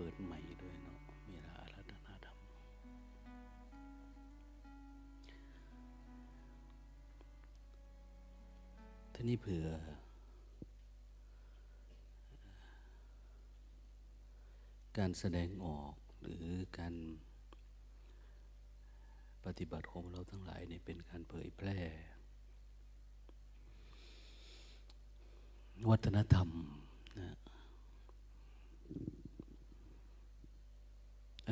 [0.00, 0.98] ปิดใหม่ด้วยเนาะ
[1.32, 2.38] เวลาอารัธนาธรรม
[9.14, 9.66] ทีนี้เผื่อ
[14.98, 16.46] การแสดงออกหรือ
[16.78, 16.94] การ
[19.44, 21.78] ปฏิบัติของเราทั้งหลายเนี่ยเป็นการเผยแพร่
[25.90, 26.48] วัฒนธรรม
[27.18, 27.39] นะ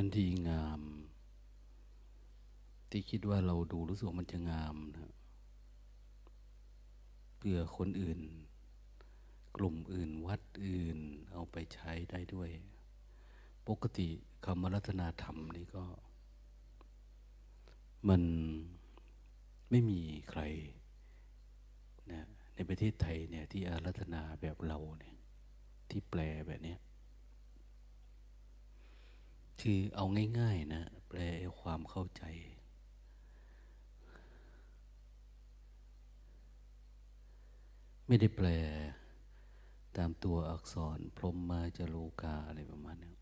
[0.00, 0.80] อันดีงาม
[2.90, 5.12] ที่คิดว่าเราดูรู้สึกมันจะงามนะ
[7.38, 8.20] เพื่อคนอื่น
[9.56, 10.98] กลุ่มอื่นวัดอื่น
[11.32, 12.50] เอาไปใช้ได้ด้วย
[13.68, 14.08] ปกติ
[14.44, 15.84] คำรัตนาธรรมนี่ก็
[18.08, 18.22] มัน
[19.70, 20.42] ไม่มีใคร
[22.10, 25.16] นะในประเทศไทยเนี่ยที่อารัธนาแบบเราเนี่ย
[25.90, 26.76] ที่แปลแบบนี้
[29.60, 30.04] คือเอา
[30.40, 31.20] ง่าย ๆ นะ แปล
[31.60, 32.24] ความเข้าใจ
[38.06, 38.48] ไม่ได้แปล
[39.96, 43.16] ตามตัวอักษร พรมมาจโลกาอะไรประมาณนี้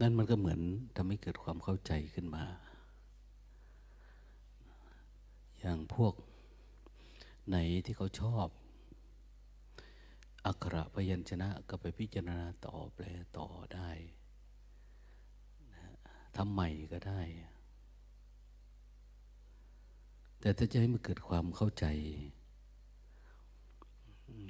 [0.00, 0.60] นั่นมันก็เหมือน
[0.96, 2.44] ทำให้เกิดความเข้าใจขึ้นมา
[5.58, 6.14] อย่างพวก
[7.48, 8.46] ไหนที่เขาชอบ
[10.46, 13.04] อักขระพยัญชนะก็ไปพิจารณาต่อแปล
[13.38, 13.90] ต่อได้
[16.36, 17.20] ทำใหม่ก็ได้
[20.40, 21.84] แต่ถ้าจะให้มันเกิดความเข้าใจ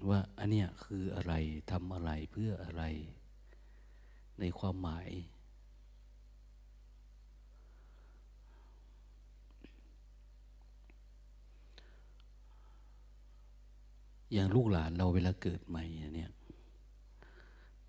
[0.08, 1.34] ว่าอันเนี้ยคืออะไร
[1.70, 2.82] ทำอะไรเพื่ออะไร
[4.40, 5.08] ในความหมาย
[14.32, 16.30] อย่างลูกหลานเราเวลาเกิดใหม่เนี่ย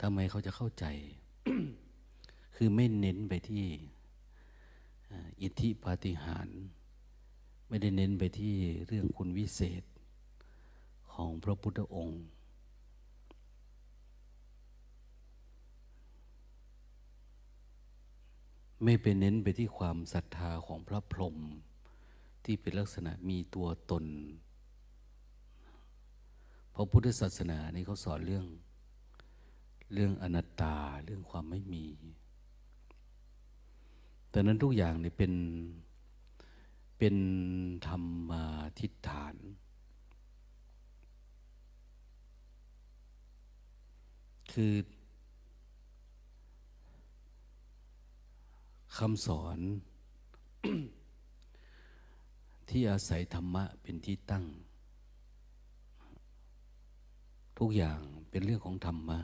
[0.02, 0.86] ทำไมเขาจะเข้าใจ
[2.56, 3.66] คือไม่เน้นไปที่
[5.42, 6.60] อิทธิปาฏิหาริย์
[7.68, 8.56] ไม่ได้เน้นไปที่
[8.88, 9.84] เรื่องคุณวิเศษ
[11.14, 12.22] ของพระพุทธองค์
[18.84, 21.38] ไม่ไปเน้นไปที่ความศรัทธาของพระพรหม
[22.44, 24.06] ที่เป็นลักษณะมีตัวตน
[26.82, 28.46] ราะพุทธศาสนานี่เขาสอนเรื่อง
[29.94, 30.76] เรื่องอนัตตา
[31.06, 31.86] เรื่องความไม่มี
[34.30, 35.34] แต่นั้นทุกอย่างนี่เป็น
[36.98, 37.16] เป็น
[37.88, 38.46] ธรรมา
[38.80, 39.36] ทิฏฐาน
[44.52, 44.74] คือ
[48.98, 49.58] คำสอน
[52.70, 54.46] ที่อาศัยธรรมะเป็นที่ตั้ง
[57.64, 59.20] ทุกอย่างเป็นเรื่องของธรรมะ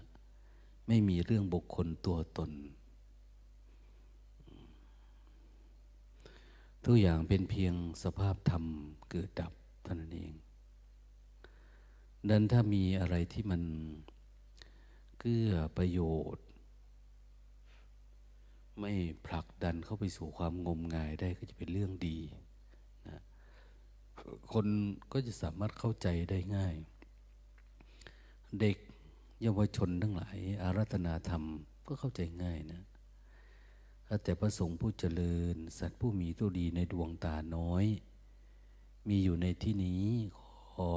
[0.87, 2.51] ไม่มีเรื่องบุคคลตัวตน
[6.85, 7.73] ทุกอย่างเป็นเพียง
[8.03, 8.63] สภาพธรรม
[9.09, 9.53] เกิดดับ
[9.83, 10.33] เท่านั้นเอง
[12.29, 13.61] ดังถ้ามีอะไรที่มัน
[15.19, 15.99] เกื้อประโย
[16.35, 16.45] ชน์
[18.79, 18.91] ไม่
[19.25, 22.17] ผลักดันเข้าไปสู่ความงมงายได้ก็จะเป็นเรื่องดี
[23.07, 23.21] นะ
[24.53, 24.67] คน
[25.11, 26.75] ก็จะสามารถเข้าใจได้ง่าย
[28.59, 28.77] เด็ก
[29.41, 31.43] เยาวชนทั้งหลาย อารัธนาธรรม
[31.87, 32.81] ก็เข้าใจง่ายนะ
[34.23, 37.85] แต่พระสงฆ์ผู้เจริญ สัตว์ผู้มีตัวดีในดวงตาน้อย
[39.07, 40.05] มีอยู่ในที่นี้
[40.71, 40.93] ขอ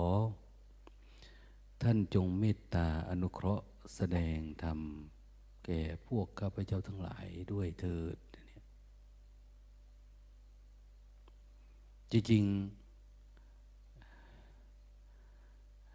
[1.83, 3.65] ท่านจงเมตตาอนุเคราะห์
[3.95, 4.79] แสดงธรรม
[5.65, 8.17] แก่พวกข้าพเจ้าทั้งหลายด้วยเถิด
[12.13, 12.80] จริงๆ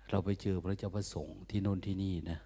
[0.09, 2.39] เราไปเจอพระเจ้าประสงค์ที่โน่นที่นี่นะ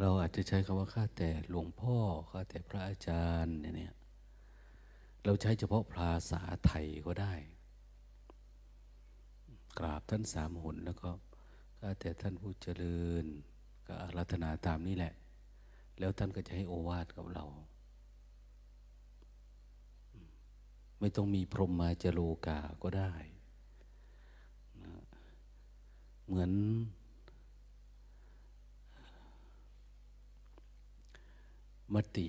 [0.00, 1.96] เราอาจจะใช้คำว่าข้าแต่หลวงพ่อ
[2.30, 3.94] ข้าแต่พระอาจารย์เนี่ย
[5.24, 7.34] เราใช้เฉพาะภาษาไทยก็ได้
[9.78, 11.10] กราบท่านสามหนแล้วก็
[11.80, 13.24] ข้าแต่ท่านผู้เจริญ
[13.86, 15.14] ก็อารัธนาตามนี้แหละ
[15.98, 17.44] แล้วท่านก็จะให้โอวาทกับเรา
[21.00, 23.12] ไม่ต้องมีพรหมมาจโลกาก็ได้
[24.82, 24.92] นะ
[26.26, 26.52] เหมือน
[31.94, 32.28] มติ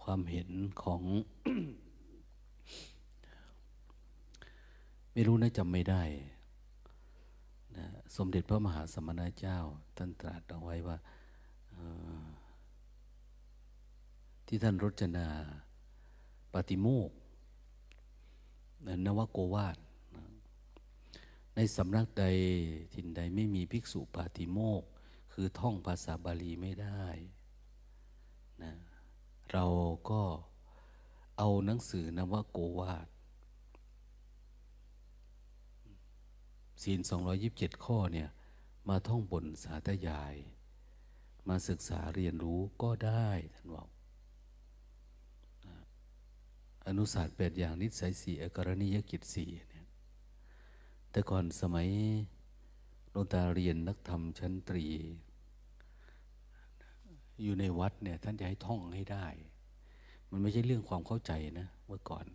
[0.00, 0.50] ความเห็น
[0.82, 1.02] ของ
[5.12, 6.02] ไม่รู้นะจำไม่ได้
[7.76, 7.86] นะ
[8.16, 9.58] สมเด็จพระมหาสมณเจ้า
[9.96, 10.96] ท่านตรัสเอาไว้ว่า
[14.46, 15.28] ที่ท่านรจนา
[16.56, 17.10] ปฏิโมก
[19.06, 19.76] นวโกวาท
[21.54, 22.24] ในสำนักใด
[22.94, 24.82] ทินใดไม่มีภิกษุปาติโมก
[25.32, 27.06] คือท่องภาษาบาลีไม่ได้
[28.62, 28.72] นะ
[29.52, 29.66] เรา
[30.10, 30.22] ก็
[31.38, 33.06] เอาหนังสือนวโกวาด
[36.82, 37.00] ศีล
[37.42, 38.28] 227 ข้อเนี่ย
[38.88, 40.34] มาท่องบนสาธยาย
[41.48, 43.88] มาศึกษาเรียนรู้ก็ได้ท่านบอก
[46.86, 49.86] อนุศาสตร์แปดอย่างนิสัยสี่อกรณียกิจสี่เนี่ย
[51.10, 51.88] แต่ก่อนสมัย
[53.10, 54.86] หลวงตาเรียนนักธรรมชั้นตรี
[57.42, 59.26] อยู่ในวัดเนี่ยท่านจะให้ท่องให้ได้
[60.30, 62.26] มันไม่ใช่เรื่องความเข้าใจนะเมื่อก่อน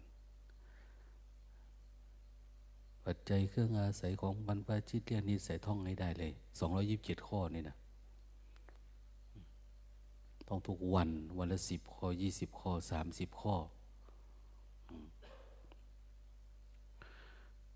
[3.05, 7.75] ปัจจัยเครื่องอาศัยของบรรพชิตเรียนนิสัยท่องให้ได้เลยสองร้อยิบเจ็ดข้อนี่นะ
[10.47, 13.55] ต้องทุกวันวันละสิบข้อยี่สิบข้อสามสิบข้อ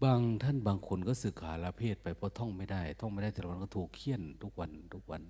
[0.05, 5.23] บางท่านบางคนก็สึกขาละเพศไปเพราะท่องไม่ได้ ท่องไม่ได้แต่ละวันก็ถูกเคี่ยนทุกวันทุกวัน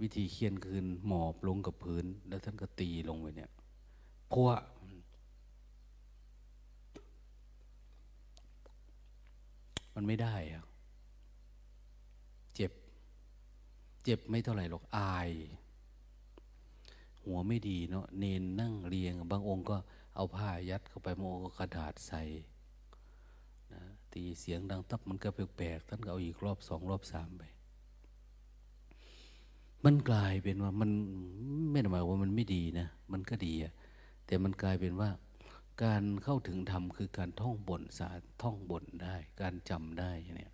[0.00, 3.50] วิธีเคี่ยนคือหมอบลงกับพื้น แล้วท่านก็ตีลงไปเนี่ย
[4.28, 4.56] เพราะว่า
[9.94, 10.64] มันไม่ได้อะ
[12.54, 12.72] เจ็บ
[14.04, 15.30] เจ็บไม่เท่าไหร่หรอกอาย
[17.24, 19.76] หัวไม่ดีเนาะเนนนั่งเรียง บางองค์ก็
[20.14, 22.22] เอาผ้ายัดเข้าไปโมก็กระดาษใส่
[24.14, 27.42] ตีเสียงดังตับมันก็แปลกๆท่านก็เอาอีกรอบสองรอบสามไป
[29.84, 30.90] มันกลายเป็นว่ามัน
[31.70, 33.72] ไม่ได้หมายว่ามันไม่ดีนะมันก็ดีอะ
[34.26, 35.10] แต่มันกลายเป็นว่า
[35.84, 38.08] การเข้าถึงธรรมคือการท่องบนสา
[38.42, 40.52] ท่องบนได้ การจำได้เนี่ย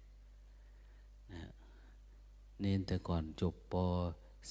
[1.33, 1.51] นะ
[2.61, 3.75] เน้นแต่ก่อนจบป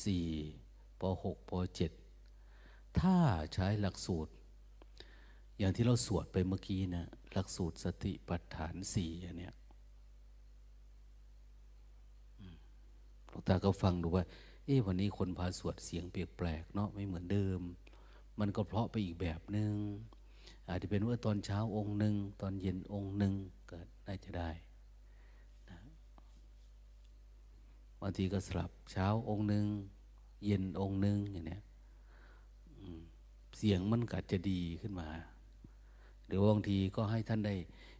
[0.03, 1.51] .4 ป .6 ป
[2.19, 3.15] .7 ถ้า
[3.53, 4.31] ใช้หลักสูตร
[5.59, 9.53] อย่างที่เราสวดไปเมื่อกี้นะหลักสูตรสติปัฏฐานสี่เนี่ย
[13.29, 14.23] หลวงตาก็ฟังดูว่า
[14.65, 17.61] เอ๊ะวันนี้คนพาสวดเสียงเปแปลกเนาะไม่เหมือนเดิม
[18.39, 19.73] มันก็เพราะไปอีกแบบหนึง่ง
[20.69, 23.33] อาจจะเป็นว่าตอนเช้าองค์หนึ่งตอนเย็นองค์หนึ่ง
[23.69, 24.49] ก็น่าจะได้
[28.01, 29.65] บางทีก็สลับเช้าองค์หนึ่ง
[30.45, 31.61] เย็นองค์หนึ่งอย่างเนี้ย
[33.57, 35.09] เสียงมันก็จะดีขึ้นมา
[36.29, 37.55] หรือบางทีก็ให้ท่านได้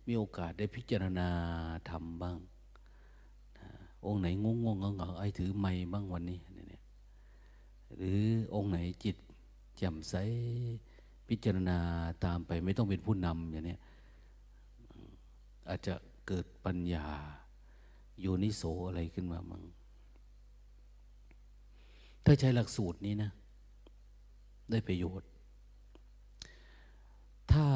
[0.08, 1.30] มีโอกาสได้พิจารณา
[1.90, 2.38] ทำบ้าง
[4.06, 6.84] องค์ไหนงงงงเงาไอ้ถือไม้บ้างวันนี้เนี่ย
[7.96, 8.22] หรือ
[8.54, 9.18] องค์ไหนจิต
[9.78, 10.16] แจ่มใส
[11.28, 11.78] พิจารณา
[12.26, 13.78] ตามไปไม่ต้องเป็นผู้นำอย่างนี้
[15.70, 15.94] อาจจะ
[16.28, 17.06] เกิดปัญญา
[18.20, 19.64] โยนิโสอะไรขึ้นมามั่ง
[22.26, 23.32] ถ้าใช้หลักสูตรนี้นะ
[24.72, 25.29] ได้ประโยชน์
[27.52, 27.68] ถ้า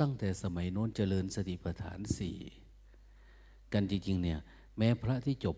[0.00, 2.38] ตั้งแต่สมัยโน้นเจริญสติปัฏฐานสี่
[3.72, 4.38] กันจริงๆเนี่ย
[4.78, 5.56] แม้พระที่จบ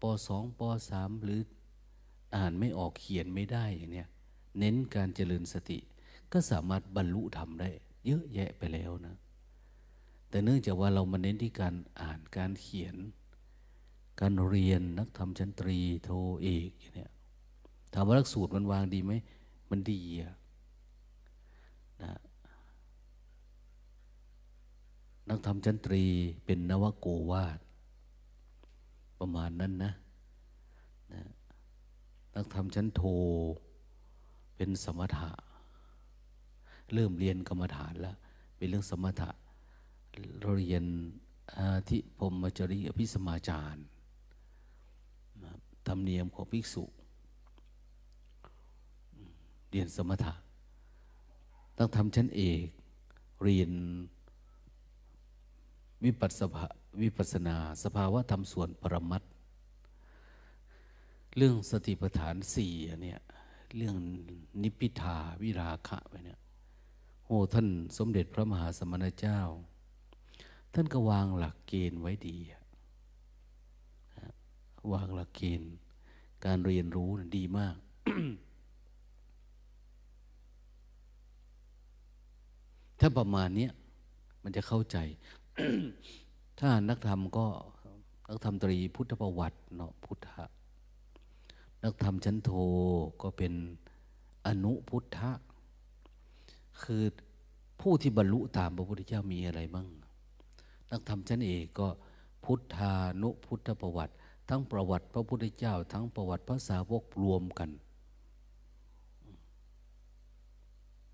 [0.00, 1.40] ปสองปสามหรือ
[2.36, 4.08] อ่านไม่ออกเขียนไม่ได้อย่างเนี้ย
[4.58, 5.78] เน้นการเจริญสติ
[6.32, 7.70] ก็สามารถบรรลุธรรมได้
[8.06, 9.16] เยอะแยะไปแล้วนะ
[10.28, 12.96] แต่เนื่องจากว่าเรามาเน้นที่การอ่านการเขียน
[14.20, 16.10] การเรียนนักธรรมชั้นตรีโท
[16.42, 17.12] เอกอย่างเนี้ย
[17.94, 19.12] ถามว่าหลักสูตรมันวางดีไหม
[19.70, 20.34] มันดีอะ
[22.02, 22.12] นะ
[25.28, 26.04] นักธรรมชั้นตรี
[26.44, 27.58] เป็นนวโกวาด
[29.18, 29.92] ประมาณนั้นนะ
[31.12, 31.22] นะ
[32.34, 33.02] นักธรรมชั้นโท
[34.56, 35.30] เป็นสมถะ
[36.94, 38.16] เริ่มเรียนกรรมฐานแล้ว
[38.56, 39.30] เป็นเรื่องสมถะ
[40.40, 40.84] เราเรียน
[41.58, 43.84] อาธิพรมจริยพิสมาจารย์
[45.86, 46.84] ธรรมเนียมของภิกษุ
[49.70, 50.34] เรียนสมถะ
[51.76, 52.66] ต้องทำชั้นเอก
[53.42, 53.70] เรียน
[56.04, 56.64] วิปัสสนา
[57.02, 59.22] วิปัสนา สภาวะธรรมส่วนปรมัต
[61.36, 63.20] เรื่องสติปัฏฐานสี่เนี่ย
[63.76, 63.96] เรื่อง
[64.62, 66.40] นิพิทาวิราคะไปเนี่ย
[67.26, 67.66] โอ้ท่าน
[67.98, 69.40] สมเด็จพระมหาสมณเจ้า
[70.74, 72.38] ท่านก็วางหลักเกณฑ์ไว้ดี
[74.92, 75.70] วางหลักเกณฑ์
[76.44, 77.76] การเรียนรู้ดีมาก
[83.00, 83.68] ถ้าประมาณนี้
[84.42, 84.98] มันจะเข้าใจ
[86.60, 87.46] ถ้านักธรรมก็
[88.28, 90.44] นักธรรมตรีพุทธประวัติเนาะพุทธะ
[91.84, 92.50] นักธรรมชั้นโท
[93.22, 93.52] ก็เป็น
[94.46, 95.30] อนุพุทธะ
[96.82, 97.02] คือ
[97.80, 99.88] ผู้ที่บรรลุตามพระพุทธเจ้ามีอะไรบ้าง
[100.90, 101.88] นักธรรมชั้นเอกก็
[102.44, 102.92] พุทธา
[103.22, 104.14] นุพุทธประวัติ
[104.48, 107.70] ทั้งประวัติพระพุทธเจ้า ทั้งประวัติพระสาวกรวมกัน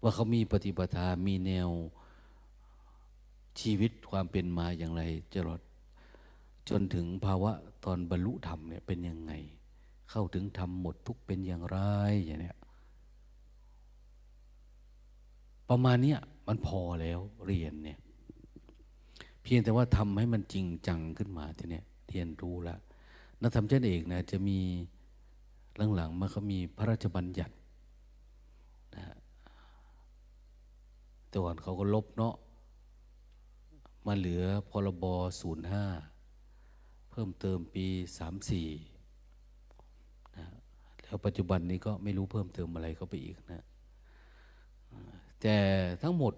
[0.03, 1.69] ว่าเขามีปฏิปทามีแนว
[3.61, 5.03] ชีวิตความเป็นมาอย่างไร
[5.35, 5.61] จรด
[6.69, 7.53] จนถึงภาวะ
[7.85, 9.33] ตอนบรรลุธรรมเนี่ยเป็นยังไง
[10.11, 11.79] เข้าถึงธรรมหมดทุกเป็นอย่างไร
[12.25, 12.59] อย่างเนี้ย
[15.69, 17.99] ประมาณเนี้ยมันพอแล้วเรียนเนี่ย
[19.43, 22.77] เพียงแต่ว่าทำให้มันจริงจังขึ้นมาทีเนี้ยเรียนรู้ละ
[23.43, 24.59] นักธรรมเจ้าเอกนะจะมี
[25.97, 27.55] หลังๆมาเขามีพระราชบัญญัติ
[28.97, 29.05] นะ
[31.29, 32.35] แต่ก่อนเขาก็ลบเนาะ
[34.09, 35.05] มาเหลือพรบ
[35.41, 35.85] ศูนย์ห้า
[37.11, 37.87] เพิ่มเติมปี
[38.19, 38.69] สามสี่
[40.37, 40.47] นะ
[41.03, 43.65] แล้วปัจจุบันนี้ก็ไม่รู้เพิ่มเติมอะไรเข้าไปอีกนะ
[45.41, 45.57] แต่
[46.03, 46.35] ทั้งหมด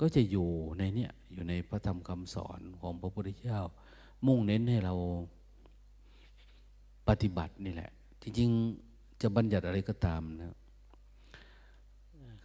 [0.00, 0.48] ก็จะอยู่
[0.78, 3.60] ในเนี้ยอยู่ในพระธรรมคำสอนของพระพุทธเจ้า
[4.26, 4.94] มุ่งเน้นให้เรา
[7.08, 7.90] ปฏิบัตินี่แหละ
[8.22, 10.56] จริงๆจะบัญญัติอะไรก็ตามนะ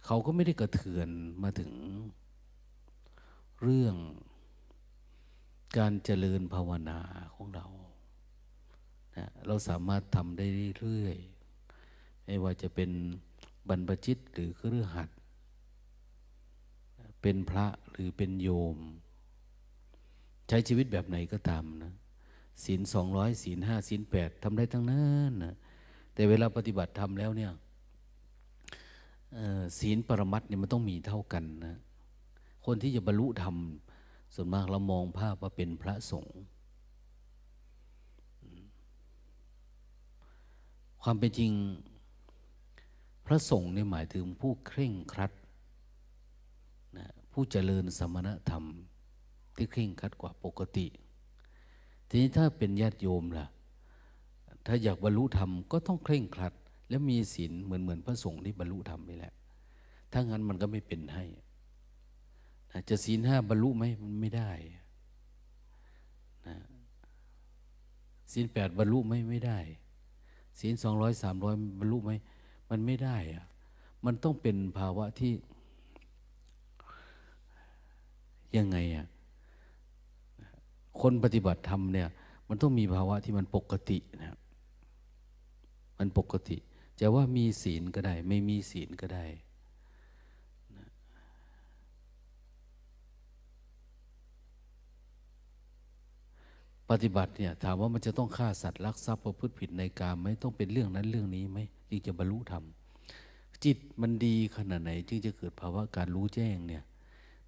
[0.04, 1.08] เขาก็ไม่ได้กระเทือน
[1.42, 1.70] มาถึง
[3.62, 3.94] เรื่อง
[5.78, 7.00] การเจริญภาวนา
[7.34, 7.66] ของเรา
[9.16, 10.46] นะเราสามารถทำได้
[10.78, 12.90] เรื่อยๆ ไม่ว่าจะเป็น
[13.68, 15.10] บรรพชิตหรือเครือหัด
[17.22, 18.78] เป็นพระหรือเป็นโยม
[20.48, 21.92] ใช้ชีวิตแบบไหนก็ตามนะ
[22.64, 25.54] ศีลสองร้อยศีลห้าศีลแปดทำได้ทั้งนั้นนะ
[26.14, 27.52] แต่เวลาปฏิบัติทำแล้วเนี่ย
[29.78, 31.76] ศีลปรมัตเนี่ยมันต้องมีเท่ากันนะ
[32.66, 33.56] คนที่จะบรรลุธรรม
[34.34, 36.36] ส่วนมากเรามองภาพว่าเป็นพระสงฆ์
[41.02, 41.52] ความเป็นจริง
[43.26, 45.32] พระสงฆ์เนี่หมายถึงผู้เคร่งครัด
[46.96, 48.64] นะผู้เจริญสมณธรรม
[49.56, 50.86] ที่เคร่งครัดกว่าปกติ
[52.08, 53.46] ทีนี้ถ้าเป็นญาติโยมล่ะ
[54.66, 56.54] ถ้าอยากบรรลุธรรมก็ต้องเคร่งครัด
[56.88, 59.34] และมีศีลเหมือนเหมือนพระสงฆ์ที่บรรลุธรรมนี่แหละ
[60.12, 61.24] ถ้างั้นมันก็ไม่เป็นให้
[62.88, 64.50] จะศีลห้าบรรลุไหมมันไม่ได้
[66.46, 66.56] นะ
[68.32, 69.58] ศีลแปดบรรลุไหมไม่ได้
[70.58, 72.12] ศีลสองร้อยสามร้อยบรรลุไหม
[72.70, 73.44] มันไม่ได้อะ
[74.04, 75.32] มันต้องเป็นภาวะที่
[78.56, 79.06] ยังไงอะ
[81.00, 82.08] คนปฏิบัติธรรมเนี่ย
[82.48, 84.36] มันต้องมีภาวะที่มันปกตินะ
[85.98, 86.56] มันปกติ
[87.00, 89.24] จะว่ามีศีลก็ได้ ไม่มีศีลก็ได้
[96.90, 102.64] ปฏิบัติเนี่ยถามว่ามันจะต้องฆ่าสัตว์ลักทรัพย์ประพฤติผิดในกามไหมต้องเป็นเรื่องนั้นเรื่องนี้ไหมจึงจะบรรลุธรรม
[103.64, 106.82] จิตมันดีขนาดไหน จึงจะเกิดภาวะการรู้แจ้งเนี่ย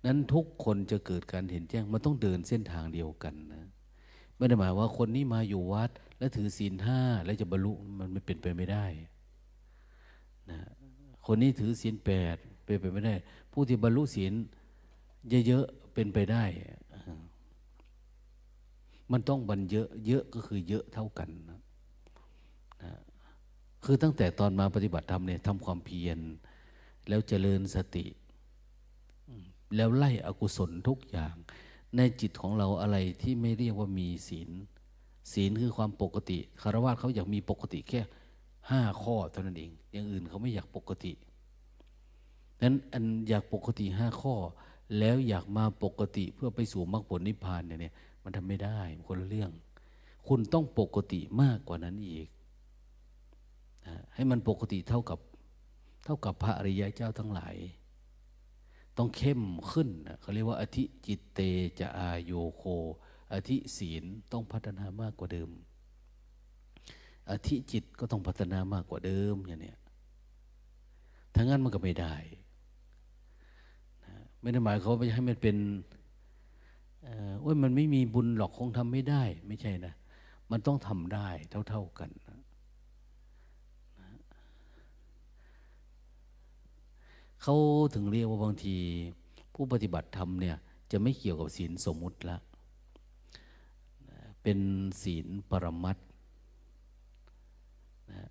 [0.06, 3.66] นั้นทุกคนจะเกิดการเห็นแจ้งมันต้องเดินเส้นทางเดียวกันนะ
[4.36, 8.86] ไม่ได้หมายว่าคนนี้มาอยู่วัด แล้วถือศีลห้าแล้วจะบรรลุมันไม่เป็นไปไม่ได้
[10.50, 10.58] นะ
[11.26, 13.14] คนนี้ถือศีลแปดเป็นไปไม่ได้
[13.52, 14.32] ผู้ที่บรรลุศีล
[15.46, 16.44] เยอะๆเป็นไปได้
[19.12, 21.60] มันต้องบันเยอะเยอะก็คือเยอะเท่ากันนะ
[22.82, 22.92] นะ
[23.84, 26.18] คือตั้งแต่ตอนมาปฏิบัติธรรมเนี่ยทำความเพียร
[27.08, 28.06] แล้วเจริญสติ
[29.76, 31.34] แล้วไล่อกุศลทุกอย่าง
[31.96, 34.50] ในจิตของเราอะไรที่ไม่เรียกว่ามีศีล
[35.32, 38.00] ศีลคือความปกติคารวะเขาอยากมีปกติแค่
[38.70, 41.12] ห้าข้อเท่านั้นเอง อย่างอื่นเขาไม่อยากปกติ
[42.62, 44.34] นั้นอันอยากปกติห้าข้อ
[44.98, 47.94] แล้วอยากมาปกติเพื่อไปสู่มรรคผลนิพพานเนี่ย
[48.28, 49.50] มันทำไม่ได้คนละเรื่อง
[50.28, 52.28] คุณต้องปกติมากกว่านั้นอีก
[53.86, 55.18] นะให้มันปกติเท่ากับ
[56.04, 57.56] เท่ากับพระอริยะเจ้าทั้งหลาย
[58.96, 61.40] ต้องเข้มขึ้นนะเขาเรียกว่าอธิจิตเต
[61.80, 62.62] จะอาโยโค
[63.32, 65.50] อธิศีลต้องพัฒนามากกว่าเดิม
[67.30, 69.74] อธิจิตก็ต้องพัฒนามากกว่าเดิมอย่างนี้
[71.34, 72.14] ทั้งนั้นมันก็ไม่ได้
[74.40, 75.56] ไม่ได้หมายเขาไปให้มันเป็น
[77.40, 79.94] โอ้ยมันไม่มีบุญหรอกคงทำไม่ได้ ไม่ใช่นะ
[80.50, 81.28] มันต้องทำได้
[81.68, 82.38] เท่า ๆกันนะ
[87.42, 87.56] เขา
[87.94, 88.76] ถึงเรียกว่าบางที
[89.54, 90.56] ผู้ปฏิบัติธรรมเนี่ย
[90.90, 92.36] จะไม่เกี่ยวกับศีลสมมุติละ
[94.42, 94.58] เป็น
[95.02, 95.98] ศีลปรมัต
[98.12, 98.28] นะ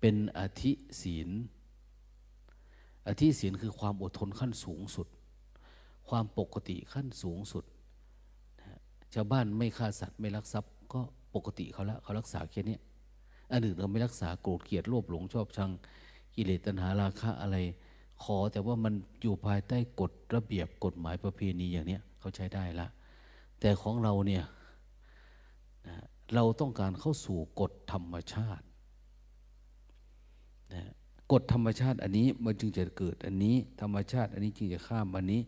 [0.00, 1.28] เป็นอธิศีล
[3.06, 5.08] อธิศีลคือความอดทนขั้นสูงสุด
[6.08, 7.64] ความปกติขั้นสูงสุด
[9.14, 11.00] ชาวบ้านไม่ฆ่าสัตว์ไม่ลักทรัพย์ ก็
[11.34, 12.76] ปกติเขาละเขารักษาแค่นี้
[13.52, 15.70] อันอื่นเราไม่รักษาโกรธเกลียดโลภหลงชอบชัง
[16.34, 17.56] กิเลสตัณหาราคะอะไร
[18.22, 22.88] ขอแต่ว่ามันอยู่ภายใต้กฎระเบียบกฎหมายประเพณีอย่างเนี้ยเขาใช้ได้ละ
[23.60, 24.44] แต่ของเราเนี่ย
[25.86, 25.96] นะ
[26.34, 28.64] เราต้องการเข้าสู่กฎธรรมชาติ
[30.74, 30.82] นะ
[31.32, 35.40] กฎธรรมชาติอันนี้มันจึงจะเกิดอันนี้ธรรมชาติ อันนี้จึงจะข้ามอันนี้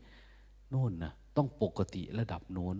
[0.70, 2.76] โน่นนะต้องปกติระดับโน้น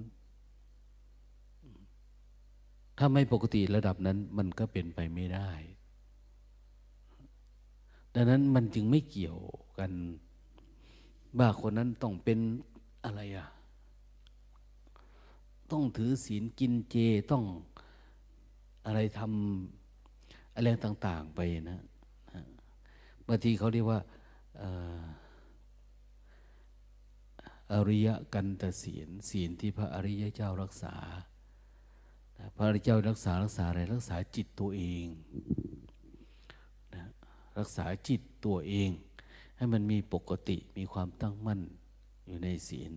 [3.03, 5.51] ถ้าไม่ปกติระดับนั้นมันก็เป็นไปไม่ได้
[8.15, 9.39] ดังนั้นมันจึงไม่เกี่ยว
[9.79, 9.93] กัน
[11.39, 12.39] ว่าคนนั้นต้องเป็น
[13.05, 13.49] อะไรอะ
[15.71, 16.97] ต้องถือศีลกินเจ
[17.31, 17.45] ต้อง
[18.87, 21.81] อะไรทำอะไรต่าง ๆ ไปนะ
[23.27, 24.01] บางทีเขาเรียกว่า
[27.73, 30.95] อริยกันตศีลศีลที่พระอริยเจ้ารักษา
[32.55, 35.07] พระอริยเจ้ารักษารักษาอะไรรักษาจิตตัวเอง
[36.95, 37.03] นะ
[37.59, 38.91] รักษาจิตตัวเอง
[39.57, 41.61] ให้มันมีปกติมีความตั้งมั่น
[42.27, 42.93] อยู่ในศีล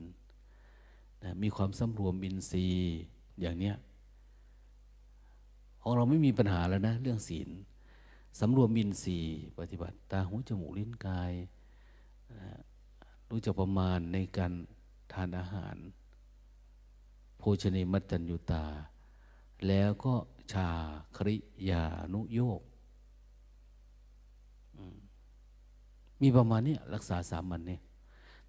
[1.23, 2.93] นะมีความสำรวมบินทรีย์
[3.41, 3.75] อย่างเนี้ย
[5.82, 7.49] ของเราไม่มีปัญหาแล้วนะ เรื่องศีล
[8.39, 11.34] สำรวมบินทรีย์ปฏิบัติ ตาหูจมูกลิ้นกาย
[12.32, 12.49] นะ
[13.29, 14.53] รู้จักประมาณในการ
[15.13, 15.75] ทานอาหาร
[17.38, 18.65] โภชเนมัจจัญยุตา
[19.67, 20.13] แล้วก็
[20.52, 20.69] ชา
[21.15, 21.36] คริ
[21.69, 22.62] ยานุโยก
[26.21, 27.82] มีประมาณนี้รักษาสามัญเนี่ย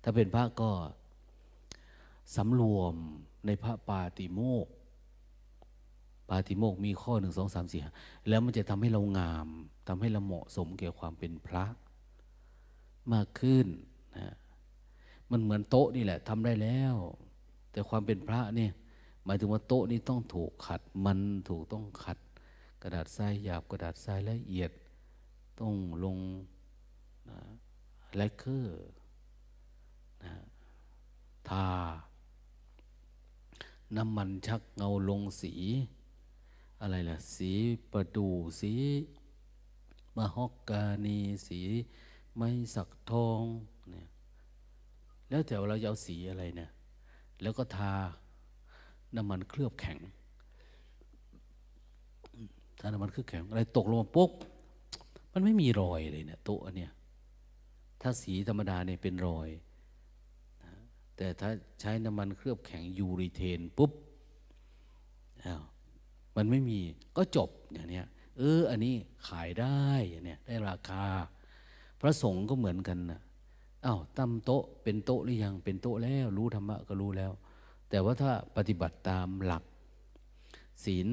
[0.03, 0.71] ถ้าเป็นพระก็
[2.37, 2.95] สำรวม
[3.47, 4.67] ในพระปาติโมก
[6.29, 7.81] ปาติโมกมีข้อหนึ่งสองสามสี่
[8.29, 9.49] แล้วมันจะทำให้เรางาม
[9.89, 11.65] ทำให้เราเหมาะสมเกี่ยวความเป็นพระ
[13.13, 13.67] มากขึ้น
[14.17, 14.35] นะ
[15.31, 16.95] มันเหมือนโต๊ะนี่แหละทำได้แล้ว
[17.73, 18.73] แต่ความเป็นพระเนี่ย
[19.25, 22.19] หมายถึงว่าโต๊ะนี้ต้องถูกขัดมันถูกต้องขัด
[22.83, 24.71] กระดาษทรายหยาบกระดาษทรายละเอียด
[25.61, 26.19] ต้องลง
[27.29, 27.39] นะ
[28.17, 28.85] แลคเคอร์
[30.23, 30.33] นะ
[31.49, 31.69] ทา
[33.97, 35.53] น้ำมันชักเงาลงสี
[36.81, 37.53] อะไรล่ะ สี
[37.93, 38.29] ประดู
[38.61, 38.73] สี
[40.17, 41.61] มะฮอกกานี สี
[42.37, 43.43] ไม้สักทอง
[43.91, 44.07] เนี่ย
[45.29, 46.71] แล้วแต่เราจะเอาสีอะไรเนี่ย
[47.43, 47.93] แล้วก็ทา
[49.17, 49.99] น้ำมันเคลือบแข็ง
[52.81, 54.31] ทาน้ำมันเคลือบแข็งอะไรตกลงมาปุ๊บ
[55.33, 56.93] มันไม่มีรอยเลยเนี่ยโต๊ะเนี่ย
[58.03, 59.49] ถ้าสีธรรมดาเนี่ยเป็นรอย
[61.17, 61.51] แต่ถ้า
[61.81, 63.91] ใช้น้ำมันเคลือบแข็งยูริเทนปุ๊บ
[66.37, 66.81] มันไม่มี
[67.17, 68.07] ก็จบอย่างเนี้ย
[68.39, 68.95] เออ อันนี้
[69.29, 69.79] ขายได้
[70.11, 71.05] อย่างเนี้ยได้ราคา
[72.01, 73.21] พระสงฆ์ก็เหมือนกันนะ
[73.85, 77.33] อา้าวตั้มโต๊ะเป็นโต๊ะหรือยังเป็นโต๊ะแล้ว รู้ธรรมะก็รู้แล้ว
[77.95, 79.65] แต่ว่าถ้าปฏิบัติตามหลัก
[80.85, 81.09] ศีล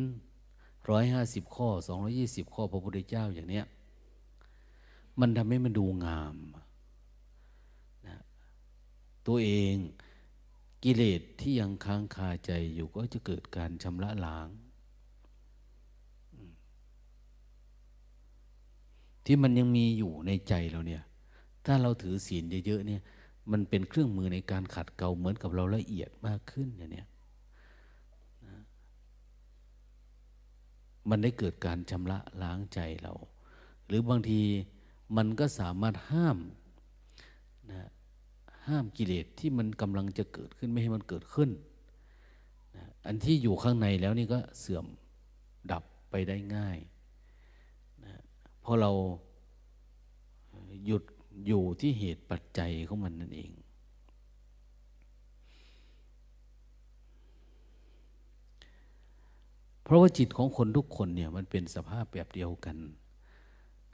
[0.89, 3.65] ร้อยห้าสิบข้อสองร้อยี่สิบข้อพระพุทธเจ้าอย่างเนี้ย
[5.19, 6.35] มันทำให้มันดูงาม
[8.07, 8.19] นะ
[9.27, 9.75] ตัวเอง
[10.83, 14.47] กิเลสที่ยังค้างคาใจอยู่ก็จะเกิดการชำระล้าง
[19.25, 21.03] ที่มันยังมีอยู่ในใจเราเนี่ย
[21.65, 23.03] ถ้าเราถือศีลเยอะๆเนี่ย
[23.51, 27.03] มันเป็นเครื่องมือในการขัดเกลาเหมือนกับเราละเอียดมากขึ้นอย่างนี้
[31.09, 33.13] มันได้เกิดการชำระล้างใจเรา
[33.87, 34.41] หรือบางที
[35.17, 36.37] มันก็สามารถห้าม
[37.71, 37.89] นะ
[38.67, 41.49] ห้ามกิเลสที่มันกำลังจะเกิดขึ้นไม่ให้มันเกิดขึ้น
[42.75, 44.85] นะอันที่อยู่ข้างในแล้วนี่ก็เสื่อม
[45.71, 46.77] ดับไปได้ง่าย
[48.05, 48.13] นะ
[48.63, 48.91] พอเรา
[50.85, 51.03] หยุด
[51.47, 53.51] อยู่ที่เหตุปัจจัยของมันนั่นเอง
[59.83, 62.77] เพราะว่าจิตของคนทุกคนเนี่ยมันเป็นสภาพแบบเดียวกัน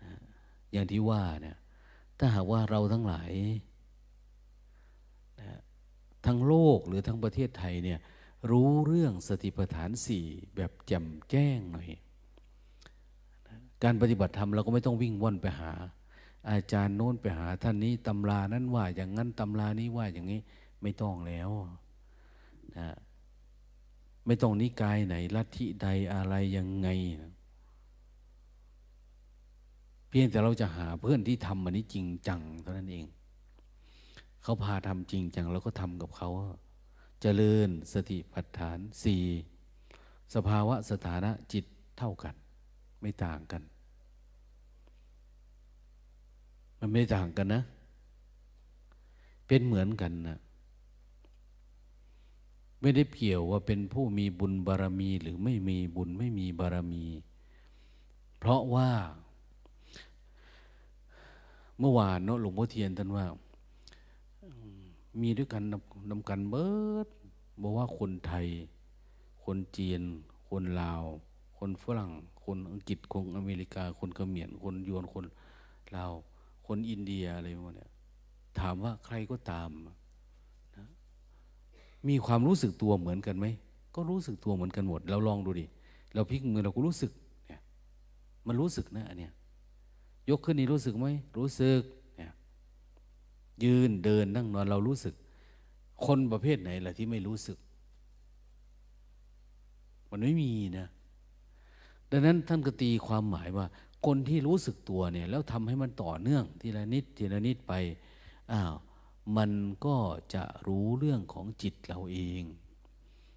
[0.02, 0.12] นะ
[0.72, 1.58] อย่างที่ว่าเนี่ย
[2.20, 3.32] ถ้าหากว่าเราทั้งหลาย
[5.42, 5.60] นะ
[6.26, 8.00] ทั้งโลกหรือทั้งประเทศไทยเนี่ย
[8.52, 11.90] รู้เรื่องสติปัฏฐานสี่แบบแจ่มแจ้งหน่อย
[13.84, 15.72] การปฏิบัติธรรมเราก็ไม่ต้องวิ่งว่อนไปหา
[16.50, 20.40] อาจารย์โน้นไปหาท่านนี้ตำรานั้นว่า อย่างนั้นตำรานี้ว่าอย่างนี้
[20.82, 21.50] ไม่ต้องแล้ว
[22.78, 22.96] นะ
[24.26, 26.88] ไม่ต้องนิกายไหนลัทธิใดอะไรยังไง
[27.22, 27.34] นะ
[30.10, 33.06] เพียงแต่เราจะหาเพื่อนที่ทำมันนี้จริงจังเท่านั้นเอง
[34.44, 36.44] เขาพาทำจริงจังเราก็ทำกับเขาจ
[37.22, 39.24] เจริญสติปัฏฐานสี่
[40.36, 41.66] สภาวะสถานะจิต
[41.98, 42.36] เท่ากัน
[43.02, 43.62] ไม่ต่างกัน
[46.80, 47.62] มันไม่ต่างกันนะ
[49.48, 50.38] เป็นเหมือนกันนะ
[52.82, 57.06] ไม่ได้เกี่ยวว่าเป็นผู้มีบุญบารมี หรือไม่มีบุญไม่มีบารมี
[58.40, 58.90] เพราะว่า
[61.80, 63.26] เมื่อวานเนาะหลวงพ่อเทียนท่านว่า
[65.22, 65.64] มีด้วยกัน
[66.10, 66.68] นำกันเบิ
[67.06, 67.08] ด
[67.62, 68.48] บอกว่าคนไทย
[69.44, 70.02] คนจีน
[70.50, 71.04] คนลาว
[71.58, 72.12] คนฝรั่ง
[72.44, 75.26] คนอังกฤษคนอเมริกา คนเขมรคนยวนคน
[75.96, 76.12] ลาว
[76.68, 77.88] คนอินเดียอะไรพวกนี้
[78.60, 79.96] ถามว่าใครก็ตามนะ
[82.08, 83.46] มีความรู้สึกตัวเหมือนกันไหม
[83.96, 85.66] ก็รู้สึกตัวเหมือนกันหมดเราลองดูดิ
[86.14, 87.12] เราพลิกมือเราก็รู้สึก
[87.48, 87.62] เนี่ย
[88.48, 89.32] มันรู้สึกนะอันเนี้ย
[90.30, 91.82] ยกขึ้นนี่รู้สึกไหมรู้สึก
[92.18, 92.32] เนี่ย
[93.64, 95.14] ยืนเดินนั่งนอนเรารู้สึก
[96.06, 97.58] คนประเภทไหนล่ะที่ไม่รู้สึก
[100.10, 100.88] มันไม่มีนะ
[102.12, 103.66] ดังนั้นท่านก็ตีความหมายว่า
[104.06, 107.74] คนที่รู้สึกตัวเนี่ยแล้วทำให้มันต่อเนื่องทีละนิดทีละนิดไป
[108.52, 108.74] อ้าว
[109.38, 109.52] มัน
[109.86, 109.96] ก็
[110.34, 112.44] จะรู้เรื่องของจิตเราเอง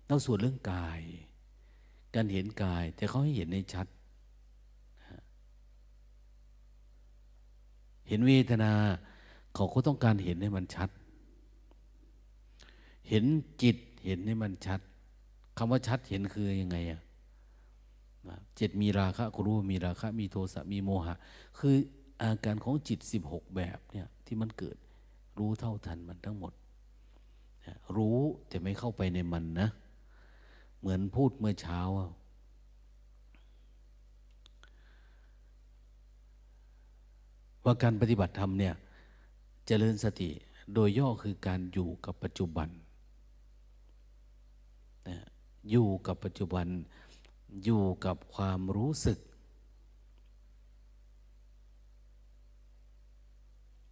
[0.07, 1.01] เราส่วนเรื่องกาย
[2.15, 3.87] การเห็นกายแต่เขาให้เห็นในชัด
[8.09, 8.73] เห็นเวทนา
[9.55, 10.91] เขาก็ต้องการเห็นให้มันชัด
[13.09, 13.25] เห็น
[13.63, 14.81] จิตเห็นให้มันชัด
[15.57, 17.01] คำว่าชัดเห็นคือยังไงอะ
[18.27, 21.15] เจิตมีราคะก็รู้ว่ามีราคะ มีโทสะมีโมหะ
[21.59, 21.75] คือ
[22.23, 24.77] อาการของจิตสิบหกแบบเนี่ยที่มันเกิด
[25.39, 26.53] รู้เท่าทันมันทั้งหมด
[27.97, 29.69] รู้แต่ไม่เข้าไปในมันนะ
[30.79, 31.81] เหมือนพูดเมื่อเช้า
[37.65, 38.79] ว่าการปฏิบัติธรรมเนี่ยจ
[39.67, 40.31] เจริญสติ
[40.75, 42.69] โดยย่อคือการอยู่กับปัจจุบัน
[45.71, 46.67] อยู่กับปัจจุบัน
[47.65, 49.19] อยู่กับความรู้สึก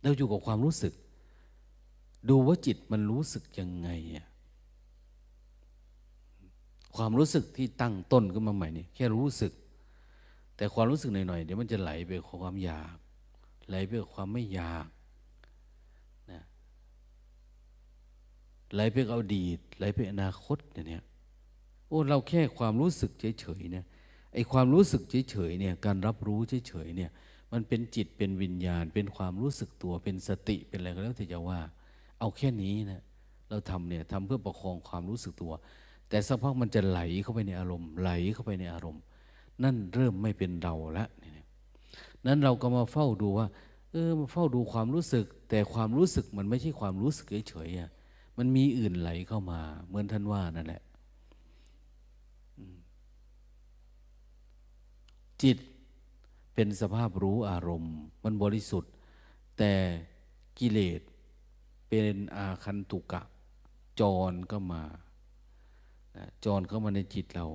[0.03, 0.93] เราอยู่กับความรู้สึก
[2.29, 4.27] ดูว่าจิตมันรู้สึกยังไงอะ
[6.97, 9.53] ความรู้สึกที่ตั้งต้นขึ้นมาใหม่นี่แค่รู้สึก
[10.57, 12.97] แต่ความรู้สึกหน่อยๆเดี๋ยวมันจะไหลไปความอยาก
[13.69, 14.87] ไหลไปความไม่อยาก
[16.31, 16.43] นะ
[18.75, 21.05] ไหลไปเอดีต ไหลไปอนาคตเนี่ย
[21.89, 23.85] โอ้เราแค่ความรู้สึกเฉยๆเนี่ย
[24.35, 27.11] ไอความรู้สึกเฉยๆเนี่ยการรับรู้เฉยๆเนี่ย
[27.53, 31.61] มันเป็นจิตเป็นวิญญาณ เป็นความรู้สึกตัวเป็นสติเป็นอะไรก็แล้วแต่จะว่า
[32.19, 33.03] เอาแค่นี้นะ
[33.49, 35.53] เราทำเนี่ยทำเพื่อประคองความรู้สึกตัว
[36.09, 39.03] แต่สักพักมันจะไหลเข้าไปในอารมณ์ ไหลเข้าไปในอารมณ์
[39.63, 41.31] นั่นเริ่มไม่เป็นเราล้วนี่
[42.27, 43.47] นั้นเราก็มาเฝ้าดูว่า
[43.91, 47.91] เออมาเฝ้าดูความรู้สึก แต่ความรู้สึกมันไม่ใช่ความรู้สึกเฉยๆอะ
[48.39, 50.83] มันมีอื่นไหลเข้ามา เหมือนท่านว่านั่นแหละ
[55.43, 55.59] จิต
[56.55, 58.93] เป็นสภาพรู้อารมณ์ มันบริสุทธิ์
[59.59, 59.73] แต่
[60.59, 61.01] กิเลส
[61.89, 63.23] เป็นอาคันตุกะ
[64.01, 64.83] จรก็มา
[66.45, 67.47] จรเข้ามาในจิตเรา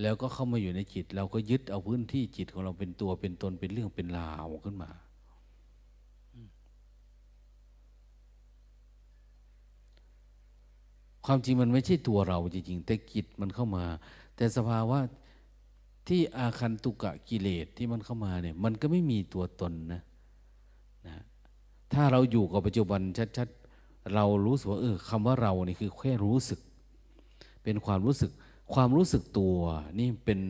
[0.00, 4.90] แล้วก็เข้ามาอยู่ในจิต เราก็ยึดเอาพื้นที่จิตของเราเป็นตัวเป็นตนเป็นเรื่องเป็นราวขึ้นมา
[11.26, 13.84] ความจริงมันไม่ใช่ตัวเราจริงๆแต่จิตมันเข้ามา
[14.36, 14.98] แต่สภาวะ
[16.08, 20.02] ที่อาคันตุกะกิเลสที่มันเข้ามาเนี่ย มันก็ไม่มีตัวตนนะ
[21.06, 21.16] นะ
[21.92, 23.00] ถ้าเราอยู่กับปัจจุบัน
[23.36, 26.60] ชัดๆ เรารู้สึกว่าเออคำว่าเรานี่คือแค่รู้สึก
[27.62, 28.30] เป็นความรู้สึก
[28.74, 29.56] ความรู้สึกตัว
[29.98, 30.40] นี่เป็น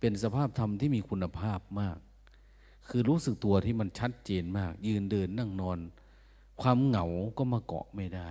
[0.00, 1.98] เป็นสภาพธรรมที่มีคุณภาพมาก
[2.88, 5.78] คือรู้สึกตัวที่มันชัดเจนมาก ยืนเดินนั่งนอน
[6.60, 7.06] ความเหงา
[7.38, 8.30] ก็มาเกาะไม่ได้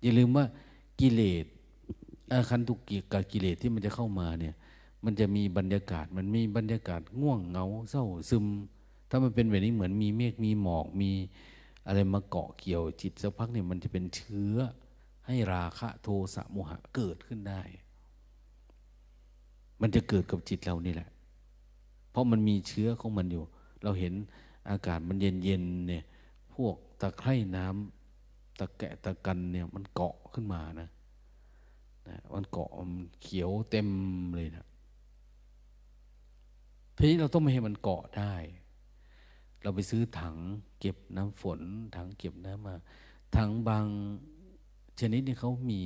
[0.00, 0.44] อย่าลืมว่า
[1.00, 1.46] กิเลส
[2.32, 4.54] อาคันตุกิกกิเลสที่มันจะเข้ามาเนี่ย
[5.04, 8.44] มันจะมีบรรยากาศ มันมีบรรยากาศง่วงเหงาเศร้าซึม
[9.08, 11.10] ถ้ามันเป็นแบบนี้เหมือนมีเมฆมีหมอกมี
[11.86, 14.56] อะไรมาเกาะเกี่ยวจิตสักพักเนี่ยมันจะเป็นเชื้อ
[15.26, 17.62] ให้ราคะโทสะโมหะเกิดขึ้นได้
[19.80, 21.08] มันจะเกิดกับจิตเรานี่แหละ
[22.10, 23.42] เพราะมันมีเชื้อของมันอยู่
[23.82, 24.14] เราเห็น
[24.70, 26.04] อากาศมันเย็นๆเนี่ย
[26.54, 30.88] พวกตะไคร่น้ำตะแกะตะกันเนี่ยมันเกาะขึ้นมานะ
[32.08, 32.90] นะมันเกาะมัน
[33.22, 33.88] เขียวเต็ม
[34.36, 34.66] เลยนะ
[36.96, 38.34] ทีนี้เราต้องไม่ให้มันเกาะได้
[39.62, 40.36] เราไปซื้อถัง
[40.80, 41.60] เก็บน้ำฝน
[41.96, 42.74] ถังเก็บน้ำมา
[43.36, 43.86] ถังบาง
[45.00, 45.82] ชนิดนี่เขามี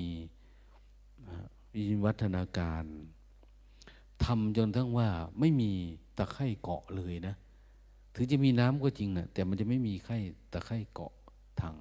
[1.75, 2.85] วิวัฒนาการ
[4.25, 5.09] ทำจนทั้งว่า
[5.41, 5.71] ไม่มี
[6.17, 7.35] ตะไคร่เกาะเลยนะ
[8.15, 10.17] ถึงจะมีน้ำก็จริงนะแต่มันจะไม่มีไข่
[10.53, 11.13] ตะไคร่เกาะ
[11.63, 11.77] ถัง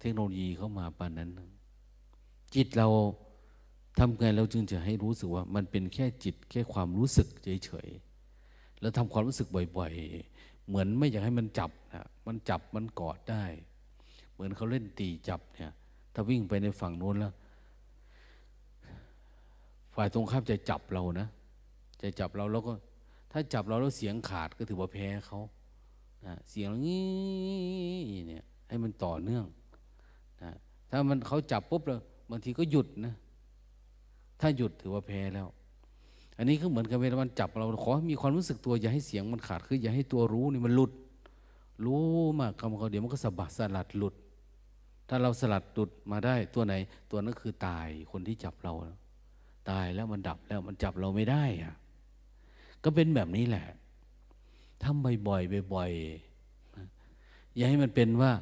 [0.00, 1.30] เทคโนโลยีเข้ามาปานนั้น
[2.54, 2.88] จิตเรา
[3.98, 8.09] ทำไงเราจึงจะให้รู้สึกว่า มันเป็นแค่จิตแค่ความรู้สึกเฉยๆ
[8.80, 13.44] แล้วทำความรู้สึกบ่อยๆ เหมือนไม่อยากให้มันจับนะมันจับมันกอดได้
[14.32, 15.72] เหมือนเขาเล่นตีจับเนี่ย
[16.14, 17.32] ถ้าวิ่งไปในฝั่งโน้นแล้ว
[19.94, 21.28] ฝ่ายตรงข้ามจะจับเรานะ
[22.02, 22.72] จะจับเราแล้วก็
[23.32, 25.40] ถ้าจับเราแล้วเสียงขาดก็ถือว่าแพ้เขา
[26.26, 29.44] นะเสียงงี้เนี่ย ให้มันต่อเนื่อง
[30.42, 30.52] นะ
[30.90, 33.14] ถ้ามันเขาจับปุ๊บแล้วบางทีก็หยุดนะ
[34.40, 35.48] ถ้าหยุดถือว่าแพ้แล้ว
[36.40, 40.92] อันนี้ก็เหมือนกับเวลามันจับเราขอให้มีความรู้สึกตัวอย่าให้เสียงมันขาดคืออย่าให้ตัวรู้นี่มันหลุด
[41.84, 42.04] รู้
[42.38, 44.14] มากคำเขาเดี๋ยวมันก็สะบัดสลัดหลุด
[45.08, 46.74] ถ้าเราสลัดหลุดมาได้ตัวไหน
[47.10, 48.72] ตัวนั้นคือตายคนที่จับเรา
[49.70, 51.74] ตายแล้วมันดับแล้วมันจับเราไม่ได้อะ
[52.84, 53.66] ก็เป็นแบบนี้แหละ
[54.82, 58.32] ทำบ่อยๆบ่อยๆอย่าให้มันเป็นว่า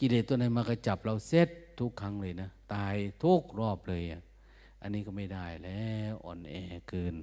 [0.00, 4.22] กิเลสตัวไหนมากระจับเราเซตทุกครั้งเลยนะ ตายทุกรอบเลยอะ
[4.82, 6.54] อันนี้ก็ไม่ได้แล้วอ่อนแอ
[6.88, 7.14] เกิน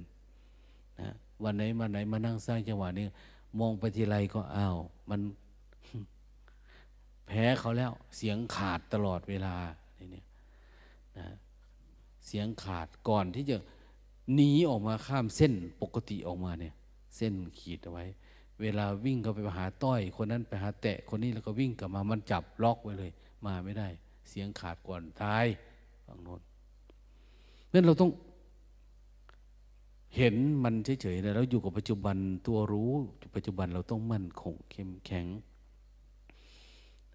[1.00, 1.08] นะ
[1.42, 3.04] วันไหนมาไหนมานั่งสร้างจังหวะนี้
[3.60, 4.76] มองไปทีไรก็อ้าว
[5.10, 5.20] มัน
[7.26, 9.56] แพ้เขาแล้วเสียงขาดตลอดเวลา
[10.12, 10.24] เนี่ย
[11.18, 11.26] นะ
[12.26, 13.56] เสียงขาดก่อนที่จะ
[14.34, 16.74] หนีออกมาข้ามเส้นปกติออกมาเนี่ย
[17.16, 18.04] เส้นขีดเอาไว้
[18.60, 23.10] เวลาวิ่งเข้าไปหาต้อย คนนั้นไปหาแตะคนนี้แล้วก็วิ่งกลับมามันจับล็อกไว้เลย
[23.46, 23.88] มาไม่ได้
[24.28, 25.46] เสียงขาดก่อนตาย
[26.06, 26.40] ฝั่งโน้น
[27.72, 28.10] นั่นเราต้อง
[30.16, 32.92] เห็นมันเฉยๆแล้วอยู่กับปัจจุบันตัวรู้
[33.34, 35.26] ปัจจุบันเราต้องมั่นคงเข้มแข็ง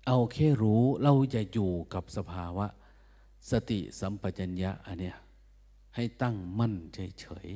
[0.08, 2.68] เอาแค่รู้เราจะอยู่กับสภาวะ
[3.52, 5.16] สติสัมปชัญญะอันเนี้ย
[5.96, 7.48] ให้ตั้งมั่นเฉย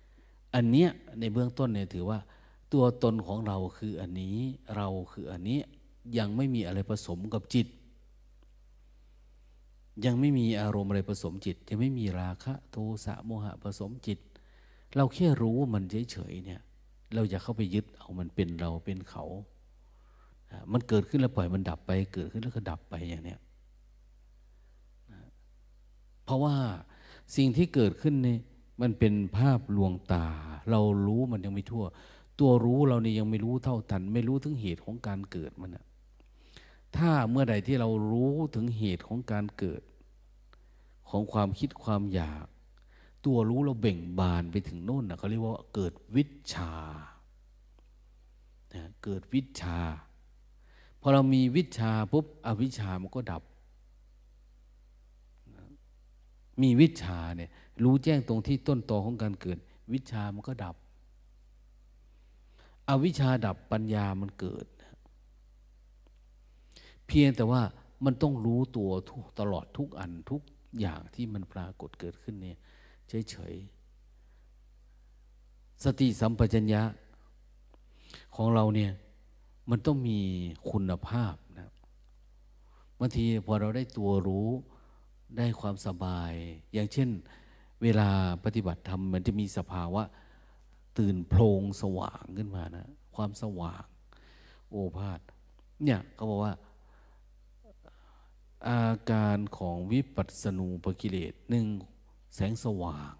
[0.00, 2.18] ๆอันเนี้ยในเบื้องต้นเนี่ยถือว่า
[2.72, 4.36] ตัวตนของเราคืออันนี้
[4.76, 5.58] เราคืออันนี้
[6.18, 7.66] ยังไม่มีอะไรผสมกับจิต
[10.04, 14.18] ยังไม่มีอารมณ์อะไรผสมจิต ยังไม่มีราคะโทสะโมหะผสมจิต
[14.96, 16.60] เราแค่รู้มันเฉยๆเนี่ย
[17.14, 19.24] เราจะเข้าไปยึดเอามันเป็นเราเป็นเขา
[20.72, 23.40] มันเกิดขึ้นแล้วปล่อยมันดับไป เกิดขึ้นแล้วก็ดับไปอย่างเนี้ย
[26.24, 26.56] เพราะว่า
[27.36, 28.36] สิ่งที่เกิดขึ้นนี่
[28.82, 30.26] มันเป็นภาพลวงตา
[30.70, 31.84] เรารู้มันยังไม่ทั่ว
[32.40, 35.84] ตัวรู้เรานี่ยังไม่รู้เท่าทัน ไม่รู้ถึงเหตุของการเกิดมันนะ
[36.96, 39.82] ถ้าเมื่อใดที่เรารู้ถึงเหตุของการเกิด
[41.08, 42.46] ของความคิดความอยาก
[43.24, 46.72] ตัวรู้เราเบ่งบานไปถึงโน่นนะเขาเรียกว่าเกิดวิชา
[49.04, 49.78] เกิดวิชา
[51.00, 53.42] พอเรามีวิชาปุ๊บอวิชามันก็ดับ
[56.62, 57.50] มีวิชาเนี่ย
[57.82, 59.58] รู้แจ้งตรงที่ต้นตอของการเกิด
[59.92, 60.76] วิชามันก็ดับ
[62.88, 64.66] อวิชาดับปัญญามันเกิด
[67.06, 67.62] เพียงแต่ว่า
[68.04, 70.42] มันต้องรู้ตัวทุกตลอดทุกอันทุก
[70.80, 72.58] อย่างที่มันปรากฏเกิดขึ้นเนี่ย
[73.08, 76.82] เฉยๆ สติสัมปชัญญะ
[78.34, 78.92] ของเราเนี่ย
[79.70, 80.18] มันต้องมี
[80.70, 81.70] คุณภาพนะ
[82.98, 84.48] บางทีพอเราได้ตัวรู้
[85.36, 86.32] ได้ความสบาย
[86.72, 87.08] อย่างเช่น
[87.82, 88.08] เวลา
[88.44, 90.02] ปฏิบัติธรรมมันจะมีสภาวะ
[90.98, 93.84] ตื่นโพลงสว่างขึ้นมานะ ความสว่าง
[94.70, 95.20] โอภาษ
[95.84, 96.52] เนี่ยเขาบอกว่า
[98.68, 101.66] อาการของวิปัสสนูปกิเลสหนึ่ง
[102.34, 103.12] แสงสว่าง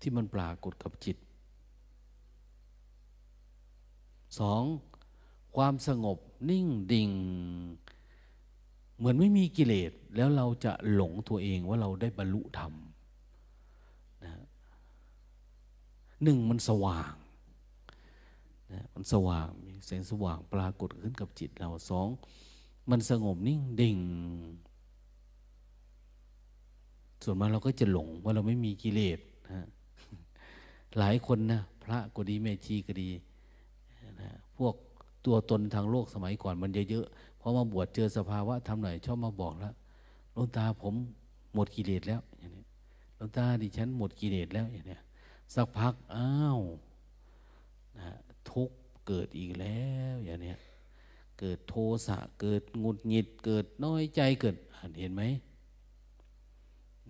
[0.00, 1.16] ที่มันปรากฏกับจิต
[4.38, 4.62] สอง
[5.56, 6.18] ความสงบ
[6.50, 7.10] นิ่งดิ่ง
[8.96, 12.72] เหมือนไม่มีกิเลส แล้วเราจะหลงตัวเองว่าเราได้บรรลุธรรม
[14.24, 14.32] นะ
[16.22, 17.14] หนึ่งมันสว่าง
[18.72, 22.08] นะมันสว่างมีแสงสว่างปรากฏขึ้นกับจิตเราสอง
[22.90, 23.98] มันสงบนิ่งดิ่ง
[27.24, 29.18] ส่วนมากเราก็จะหลงว่าเราไม่มีกิเลส
[29.50, 29.66] นะ
[30.98, 33.10] หลายคนนะพระก็ดีแม่ชีก็ดี
[34.20, 34.74] นะพวก
[35.26, 37.06] ตัวตนทางโลกสมัยก่อนมันเยอะ
[37.40, 39.74] พอมาบวชเจอสภาวะทำหน่อยชอบมาบอกแล้ว
[40.34, 40.94] ลวงตาผม
[41.54, 42.64] หมดกิเลสแล้วอย่างนี้
[43.18, 44.98] ลวงตาดิฉันหมดกิเลสแล้วอย่างนี้
[45.54, 46.60] สักพักอ้าว
[47.98, 48.08] นะ
[48.50, 48.70] ทุก
[49.06, 50.54] เกิดอีกแล้วอย่างนี้
[51.44, 51.76] เกิดโท
[52.06, 54.56] สะเกิดงุดหงิด เกิดน้อยใจเกิด
[54.98, 55.22] เห็นไหม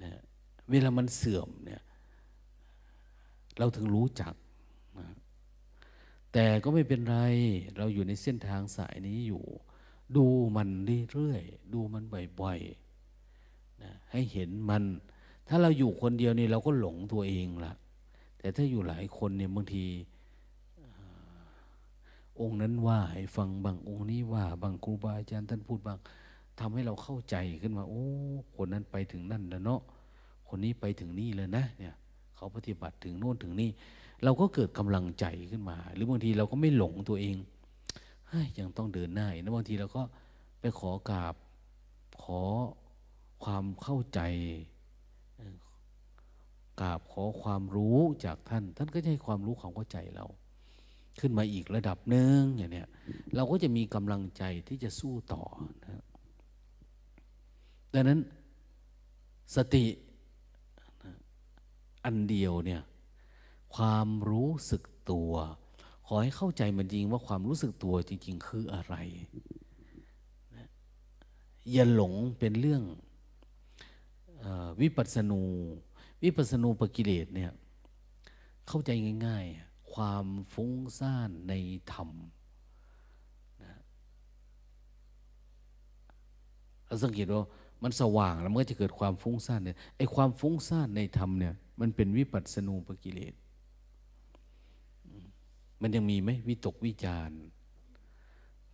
[0.03, 0.13] นะ
[0.71, 1.83] เวลามันเสื่อมเนี่ย
[3.59, 4.35] เราถึงรู้จัก
[4.99, 5.09] นะ
[6.33, 7.19] แต่ก็ไม่เป็นไร
[7.77, 9.45] เราอยู่ในเส้นทางสายนี้อยู่
[10.17, 10.69] ดูมัน
[11.13, 12.03] เรื่อยๆดูมัน
[12.41, 14.83] บ่อยๆนะให้เห็นมัน
[15.49, 17.73] ถ้าเราอยู่คนเดียวนี่เราก็หลงตัวเองละ
[18.39, 19.85] แต่ถ้าอยู่หลายคนเนี่ยบางที
[22.43, 25.99] องค์นั้นว่าให้ฟังบางองค์นี้ว่าบางครูบาอาจารย์ท่านพูดบาง
[26.61, 28.05] ทำให้เราเข้าใจขึ้นมา โอ้
[28.57, 29.81] คนนั้นไปถึงนั่นแล้วเนาะ
[30.49, 31.95] คนนี้ไปถึงนี่เลยนะเนี่ย
[32.37, 33.71] เขาปฏิบัติถึงโน่นถึงนี่
[34.25, 37.37] เราก็เกิดกำลังใจขึ้นมา หรือบางทีเราก็ไม่หลงตัวเอง
[38.59, 40.03] ยังต้องเดินหน้าอีกนะบางทีเราก็
[40.61, 41.35] ไปขอกราบ
[42.23, 42.41] ขอ
[43.45, 44.21] ความเข้าใจ
[46.81, 50.27] กราบขอความรู้จากท่าน ท่านก็ให้ความรู้ความเข้าใจเรา
[51.21, 52.89] ขึ้นมาอีกระดับหนึ่งอย่างเนี้ย
[53.35, 55.45] เราก็จะมีกำลังใจที่จะสู้ต่อ
[55.85, 56.05] นะ
[57.95, 58.21] ดังนั้น
[59.57, 59.85] สติ
[62.05, 62.83] อันเดียวเนี่ย
[63.75, 65.33] ความรู้สึกตัว
[66.07, 68.95] ขอให้เข้าใจมันจริงว่าความรู้สึกตัวจริง ๆ คืออะไร
[71.73, 72.83] อย่าหลงเป็นเรื่อง
[74.45, 74.47] อ
[74.81, 75.43] วิปัสสนู
[76.25, 77.53] วิปัสสนูปกิเลสเนี่ย
[78.69, 78.91] เข้าใจ
[79.27, 81.55] ง่าย ๆ ความฟุ้งซ่านใน
[81.93, 82.11] ธรรม
[83.63, 83.75] นะ
[86.87, 87.49] เราสังเกตว่า
[87.83, 93.35] มันสว่างแล้วมันก็จะเกิดความฟุ้งซ่านเนี่ยไอ้ความฟุ้งซ่านในธรรมเนี่ย มันเป็นวิปัสสนูปกิเลส
[95.83, 97.31] มันยังมีไหมวิตกวิจาร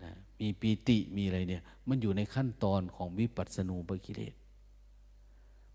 [0.04, 4.34] นะมีปีติมีอะไรเนี่ย มันอยู่ในขั้นตอนของวิปัสสนูปกิเลส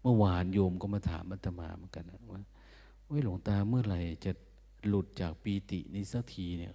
[0.02, 2.42] เมื่อวานโยมก็มาถามอาตมาเหมือนกันนะว่า
[3.10, 4.32] ว่าหลวงตาเมื่อไหร่จะ
[4.88, 6.74] หลุดจากปีตินี้สักทีเนี่ย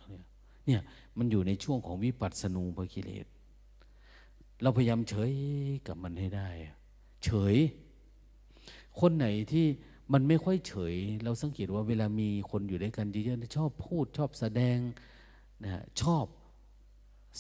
[0.67, 0.81] เนี่ย
[1.19, 3.27] มันอยู่ในช่วงของวิปัสสนูปกิเลส
[4.63, 5.33] เราพยายามเฉย
[5.87, 6.49] กับมันให้ได้
[7.25, 7.57] เฉย
[9.01, 9.67] คนไหนที่
[10.13, 10.95] มันไม่ค่อยเฉย
[11.25, 14.79] เราสังเกตว่าเวลามีคนอยู่ด้วยกันเยอะๆชอบพูดชอบแสดง
[15.65, 16.27] นะชอบ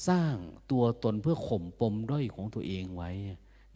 [0.08, 0.34] สร้าง
[0.70, 3.10] ตัวตนเพื่อข่มปมด้อยของตัวเองไว้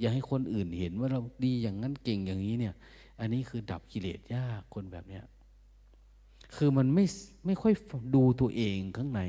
[0.00, 2.74] อย่าให้คนอื่นเห็นว่าเราดีอย่างนั้นเก่งอย่างนี้เนี่ย
[3.20, 5.24] อันนี้คือดับกิเลสยากคนแบบเนี้ย
[6.56, 7.04] คือมันไม่
[7.46, 7.72] ไม่ค่อย
[8.14, 9.20] ดูตัวเองข้างใน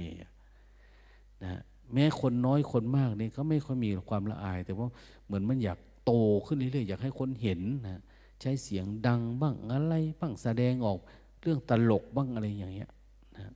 [1.44, 1.62] นะ
[1.94, 4.88] แม้คนน้อยคนมากนี่ก็ไม่ค่อยมีความละอาย แต่ว่า
[5.26, 6.12] เหมือนมันอยากโต
[6.46, 8.02] ขึ้นเรื่อยๆอยากให้คนเห็นนะ
[8.42, 11.00] ใช้เสียงดังบ้างอะไรบ้างแสดงออก
[11.42, 12.92] เรื่องตลกบ้างอะไรอย่างเงี้ย
[13.38, 13.54] นะ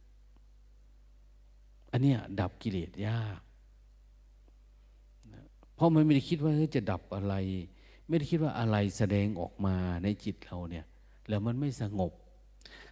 [1.92, 3.40] อันเนี้ยดับกิเลสยาก
[5.34, 5.44] นะ
[5.76, 7.36] เพราะมันไม่ได้คิดว่าจะดับอะไร
[8.08, 10.86] ไม่ได้คิดว่าอะไรแสดงออกมาในจิตเราเนี่ย
[11.30, 12.12] แล้วมันไม่สงบ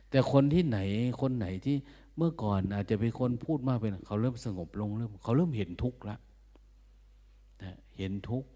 [0.09, 0.79] แต่คนที่ไหน
[1.21, 1.75] คนไหนที่
[2.17, 6.17] เมื่อก่อนอาจจะเป็นคนพูดมากเป็นเขาเริ่มสงบลงเริ่มเขาเริ่มเห็นทุกข์ละ
[7.63, 8.49] นะเห็นทุกข์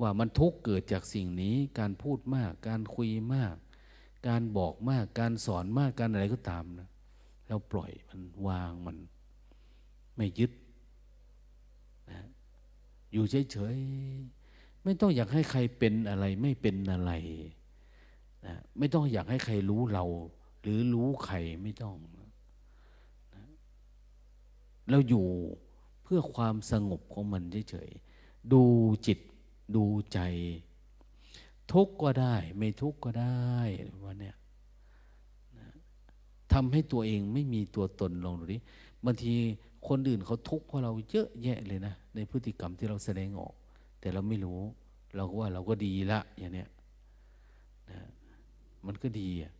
[0.00, 3.54] ว่ามันทุกข์เกิดจากสิ่งนี้การพูดมาก การคุยมาก
[4.28, 6.88] การบอกมาก การสอนมากการอะไรก็ตามนะ
[7.48, 8.96] เราปล่อยมันวางมัน
[10.16, 10.52] ไม่ยึด
[12.10, 12.20] นะ
[13.12, 17.12] อยู่เฉยๆไม่ต้องอยากให้ใครเป็นอะไร ไม่เป็นอะไร
[18.46, 20.04] นะไม่ต้องอยากให้ใครรู้เรา
[20.62, 21.96] หรือรู้ใครไม่ต้อง
[24.90, 25.26] เราอยู่
[26.02, 28.62] เพื่อความสงบของมันเฉยๆ ดู
[29.06, 29.18] จิต
[29.76, 30.20] ดูใจ
[31.72, 33.56] ทุกข์ก็ได้ ไม่ทุกข์ก็ได้
[34.04, 34.36] ว่าเนี่ย
[36.52, 38.58] ทำให้ตัวเองไม่มีตัวตนลองดูดิ
[39.04, 39.34] บางที
[39.88, 43.54] คนอื่นเขาทุกข์เพราะเราเยอะแยะเลยนะ ในพฤติกรรมที่เราแสดงออก
[44.00, 44.60] แต่เราไม่รู้
[45.16, 46.68] เราก็ว่าเราก็ดีละอย่างเนี้ย
[47.90, 47.98] นะ
[48.86, 49.52] มันก็ดีอะ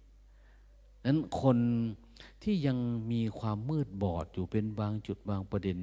[1.07, 1.59] นั้นคน
[2.43, 2.79] ที่ยัง
[3.13, 5.79] มีความมืดบอดอยู่เป็นบางจุดบางประเด็น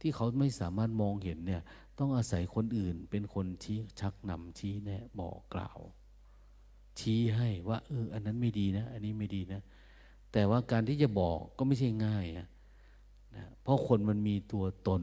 [0.00, 1.62] ที่เขาไม่สามารถมองเห็นเนี่ย
[1.98, 5.78] ต้องอาศัยคนอื่นเป็นคนชี้ชักนำชี้แนะบอกกล่าว
[6.98, 9.60] ชี้ให้ว่าเอออันนั้นไม่ดีนะ อันนี้ไม่ดีนะ
[10.32, 12.46] แต่ว่าการที่จะบอกก็ไม่ใช่ง่ายนะ
[13.62, 15.02] เพราะคนมันมีตัวตน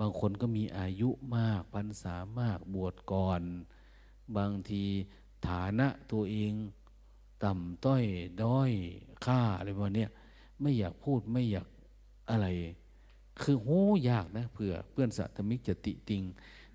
[0.00, 3.42] บางคนก็มีอายุมากพรรษามากบวชก่อน
[4.36, 4.84] บางที
[5.48, 6.52] ฐานะตัวเอง
[7.42, 8.04] ต่ำต้อย
[8.42, 8.72] ด้อย
[9.24, 10.06] ค่าอะไรประมาณนี้
[10.60, 11.68] ไม่อยากพูดไม่อยาก
[12.30, 12.46] อะไร
[13.42, 13.68] คือโห
[14.10, 16.22] ยากนะเผื่อเพื่อนสัตมิกจะติติง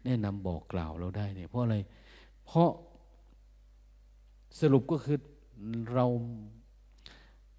[0.03, 1.77] แนะนำบอกกล่าวเราได้เนี่ยเพราะอะไร
[2.45, 2.71] เพราะ
[4.59, 5.17] สรุปก็คือ
[5.93, 6.05] เรา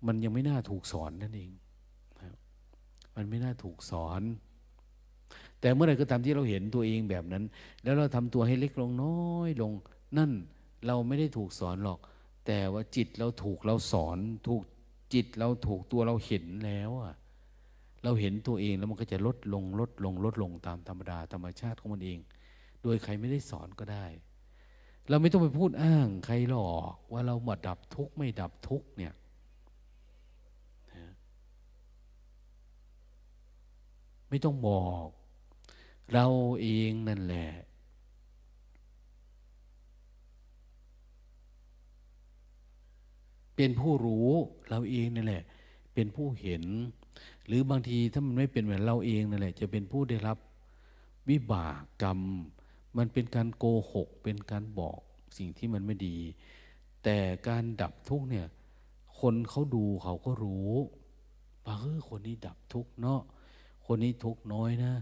[0.07, 1.51] มันยังไม่น่าถูกสอนนั่นเอง
[3.17, 4.23] มันไม่น่าถูกสอน
[5.61, 7.45] แต่เมื่อไรก็ตามที่เราเห็นตัวเองแบบนั้น
[7.83, 9.73] แล้วเราทำตัวให้เล็กลงน้อยลง
[10.19, 10.31] นั่น
[10.87, 11.99] เราไม่ได้ถูกสอนหรอก
[12.47, 14.19] แต่ว่าจิตเราถูกเราสอน
[14.49, 14.63] ถูก
[15.15, 17.15] จิตเราถูกตัวเราเห็นแล้วอะ
[18.05, 22.19] เราเห็นตัวเองแล้วมันก็จะลดลงลดลงลดลงตามธรรมดาธรรมชาติของมันเอง
[22.83, 24.07] โดยใครไม่ได้สอนก็ได้
[25.09, 29.13] เราไม่ต้องไปพูดอ้างใครหลอกว่าเราหมดดับทุกข์ไม่ดับทุกข์เนี่ย
[34.29, 35.07] ไม่ต้องบอก
[36.13, 36.27] เรา
[36.61, 37.51] เองนั่นแหละ
[43.63, 44.29] เป็นผู้รู้
[44.69, 45.43] เราเองนั่นแหละ
[45.95, 46.65] เป็นผู้เห็น
[47.47, 50.39] หรือบางทีถ้ามันไม่เป็นเหมือนเราเองนั่นแหละ จะเป็นผู้ได้รับ
[51.29, 52.21] วิบากกรรม
[52.97, 55.01] มันเป็นการโกหก เป็นการบอก
[55.39, 56.17] สิ่งที่มันไม่ดี
[57.05, 58.47] แต่การดับทุกเนี่ย
[59.21, 60.73] คนเขาดูเขาก็รู้
[61.65, 63.21] ว่าเออคนนี้ดับทุกเนาะ
[63.87, 64.93] คนนี้ทุกน้อยนะ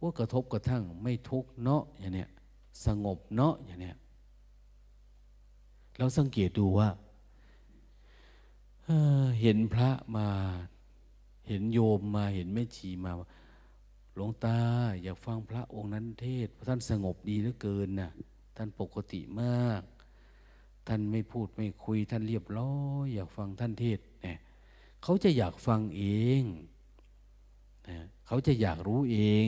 [0.00, 2.28] ว่ากระทบกระทั่งไม่ทุกเนาะอย่างเนี้ย
[2.86, 3.96] สงบเนาะอย่างเนี้ย
[5.98, 6.88] เราสังเกตดูว่า
[9.40, 10.28] เห็นพระมา
[11.48, 13.12] เห็นโยมมาเห็นแม่ชีมา
[14.14, 14.58] หลวงตา
[15.02, 18.10] อยากฟังพระองค์นั้นเทศเพราะท่านสงบดีเหลือเกินนะ
[18.56, 19.82] ท่านปกติมาก
[20.86, 24.38] ท่านไม่พูดไม่คุยท่านเรียบร้อยอยากฟังท่านเทศเนี่ย
[25.02, 26.04] เขาจะอยากฟังเอ
[26.40, 26.42] ง
[27.88, 29.46] นะเขาจะอยากรู้เอง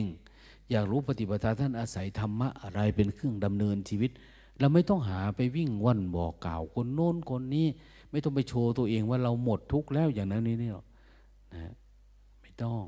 [0.71, 4.11] อยากรู้ปฏิปทาท่านอาศัยธรรมะอะไรเป็นเครื่องดำเนินชีวิต
[4.59, 7.67] เราไม่ต้องหาไปวิ่งว่อนบอกกล่าวคนโน้นคนนี้
[8.11, 10.85] ไม่ต้องไปโชว์ตัวเองว่าเราหมดทุกข์แล้วอย่างนั้นนี่นี่หรอก
[11.53, 11.73] นะ
[12.41, 12.83] ไม่ต้อง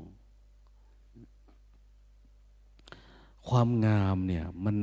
[3.48, 4.76] ความงามเนี่ยมัน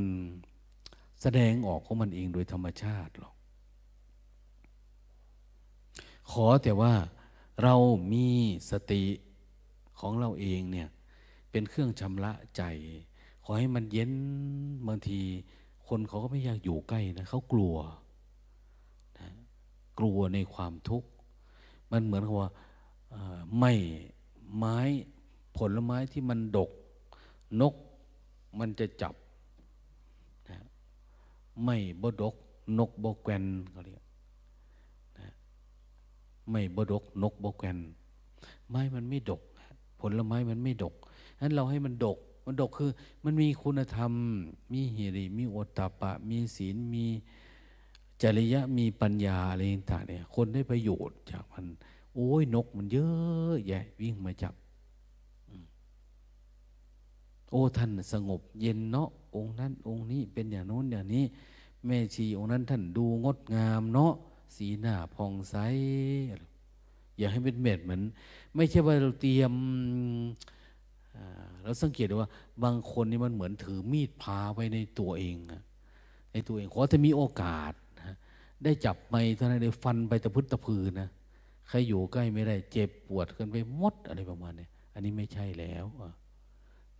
[1.22, 3.34] แสดงออกของมันเองโดยธรรมชาติหรอก
[6.32, 6.94] ขอแต่ว่า
[7.64, 7.76] เรา
[8.14, 8.28] มี
[8.72, 9.04] สติ
[10.00, 10.90] ของเราเองเนี่ย
[11.52, 12.64] เป็นเครื่องชำระใจ
[13.44, 14.12] ขอให้มันเย็น
[14.88, 15.20] บางที
[15.88, 17.76] คนเขาก็ไม่อยากอยู่ใกล้นะเขากลัว
[20.00, 21.10] กลัวในความทุกข์
[21.92, 22.52] มันเหมือนกับว่า
[23.60, 23.74] ไม่
[24.58, 24.78] ไม้
[25.58, 26.70] ผลไม้ที่มันดก
[27.62, 27.74] นก
[28.60, 29.16] มันจะจับ
[30.50, 30.60] นะ
[31.64, 32.36] ไม่บดก
[32.80, 34.04] นกบกแกนเขาเรียก
[35.18, 35.28] นะ
[36.52, 37.78] ไม่บดก นกบกแกน
[38.70, 39.42] ไม้มันไม่ดก
[40.00, 40.94] ผลไม้มันไม่ดก
[41.42, 42.92] นั้นเราให้มันดก มันดกคือ
[43.24, 44.12] มันมีคุณธรรม
[44.72, 47.06] มีหิริ มีโอตตะปะ มีศีล มี
[48.22, 49.62] จริยะมีปัญญาอะไร
[49.92, 51.66] ต่างเนี่ย คนได้ประโยชน์จากมัน
[52.16, 54.54] โอ้ยนกมันเยอะแยะวิ่งมาจับ
[57.52, 61.24] โอ้ท่านสงบเย็นเนาะองค์นั้น องค์นี้เป็นอย่างโน้นอย่างนี้
[61.86, 64.14] แม่ชีองค์นั้นท่านดูงดงามเนาะ
[64.56, 65.56] สีหน้าผ่องใส
[67.18, 68.02] อย่าให้เป็นเม็ดเหมือน
[68.56, 69.54] ไม่ใช่ว่าเราเตรียม
[71.64, 72.30] เราสังเกตว่า
[72.64, 75.36] บางคนนี่มันเหมือนถือมีดพาไว้ในตัวเอง
[76.32, 77.74] ในตัวเองขอจะมีโอกาส
[78.64, 81.10] ได้จับไม้เท่านั้นได้ฟันไปตะพุตตะพืนนะ
[81.68, 85.86] ใครอยู่ใกล้ไม่ได้เจ็บปวดกันไปหมดอะไรประมาณนี้อันนี้ไม่ใช่แล้ว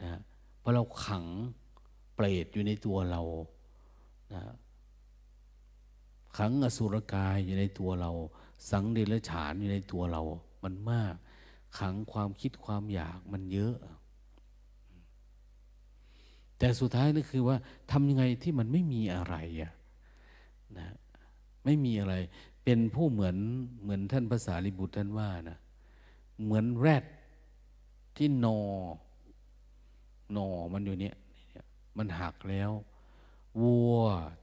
[0.04, 0.20] นะ
[0.60, 1.26] เพราะเราขัง
[2.16, 3.22] เปรตอยู่ในตัวเรา
[4.34, 4.42] นะ
[6.38, 8.12] ขังอสุรกายอยู่ในตัวเรา
[8.72, 10.22] สังเดรฉานอยู่ในตัวเรา
[10.64, 11.16] มันมาก
[11.80, 13.76] ขังความคิดความอยากมันเยอะ
[16.58, 17.58] แต่สุดท้ายนี่คือว่า
[17.92, 19.74] ทำยังไงที่มันไม่มีอะไรอะ
[20.78, 20.88] นะ
[21.64, 22.16] ไม่มีอะไร
[22.64, 23.36] เป็นผู้เหมือน
[23.82, 25.58] เหมือนท่านภาษาลิบุตรท่านว่านะ
[26.44, 27.04] เหมือนแรด
[28.18, 28.60] ที่นอ
[30.36, 31.16] นอมันอยู่เนี่ย
[31.98, 32.72] มันหักแล้ว
[33.62, 33.96] วัว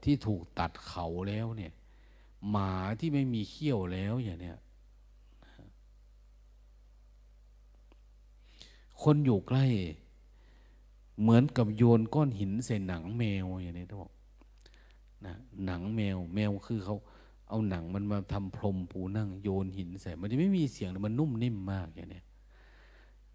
[0.04, 1.72] ที่ถูกตัดเขาแล้วเนี่ย
[2.50, 4.58] หมาที่ไม่มีเขี้ยวแล้วอย่างเนี้ย
[9.02, 9.64] คนอยู่ใกล้
[11.20, 14.12] เหมือนกับโยนก้อนหินใส่หนังแมวอย่างนี้ท่านบอก
[15.24, 16.96] นะหนังแมวแมวคือเขา
[17.48, 22.22] เอาหนังมันมาทำพรมปูนั่งโยนหินใส่มันจะไม่มีเสียงมันนุ่มนิ่มมากอย่างนี้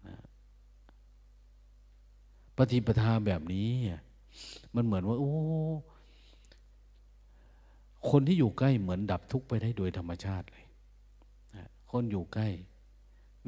[0.06, 0.18] นะ
[2.56, 3.68] ปฏิปทาแบบนี้
[4.74, 5.32] มันเหมือนว่า โอ้
[8.10, 10.66] คนที่อยู่ใกล้เหมือนดับทุกข์ไปได้โดยธรรมชาติเลย
[11.90, 12.48] คนอยู่ใกล้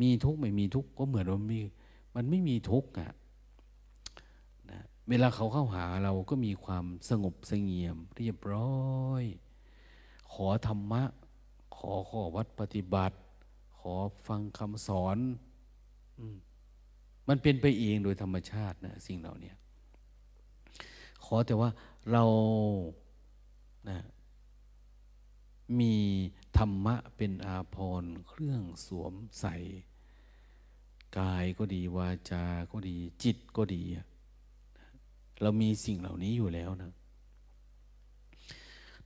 [0.00, 1.60] มีทุกข์ไม่มีทุกข์ก็เหมือนว่ามี
[2.14, 3.14] มันไม่มีทุกข์อะนะ
[5.08, 8.70] เวลาเขาเข้าหาเราก็มีความสงบสงเงียม เรียบร้
[9.02, 9.24] อย
[10.32, 11.02] ขอธรรมะ
[11.76, 13.16] ขอข้อวัดปฏิบัติ
[13.78, 13.94] ขอ
[14.28, 15.18] ฟังคำสอน
[16.18, 16.36] อืม
[17.28, 19.52] มันเป็นไปเองโดยธรรมชาตินะสิ่งเหล่านี้
[21.24, 21.70] ขอแต่ว่า
[22.12, 22.24] เรา
[23.88, 23.98] นะ
[25.80, 25.94] มี
[26.58, 29.54] ธรรมะเป็นอาภรณ์เครื่องสวมใส่
[31.18, 33.82] กายก็ดีวาจาก็ดีจิตก็ดี
[35.42, 36.92] เรามีสิ่งเหล่านี้อยู่แล้วนะ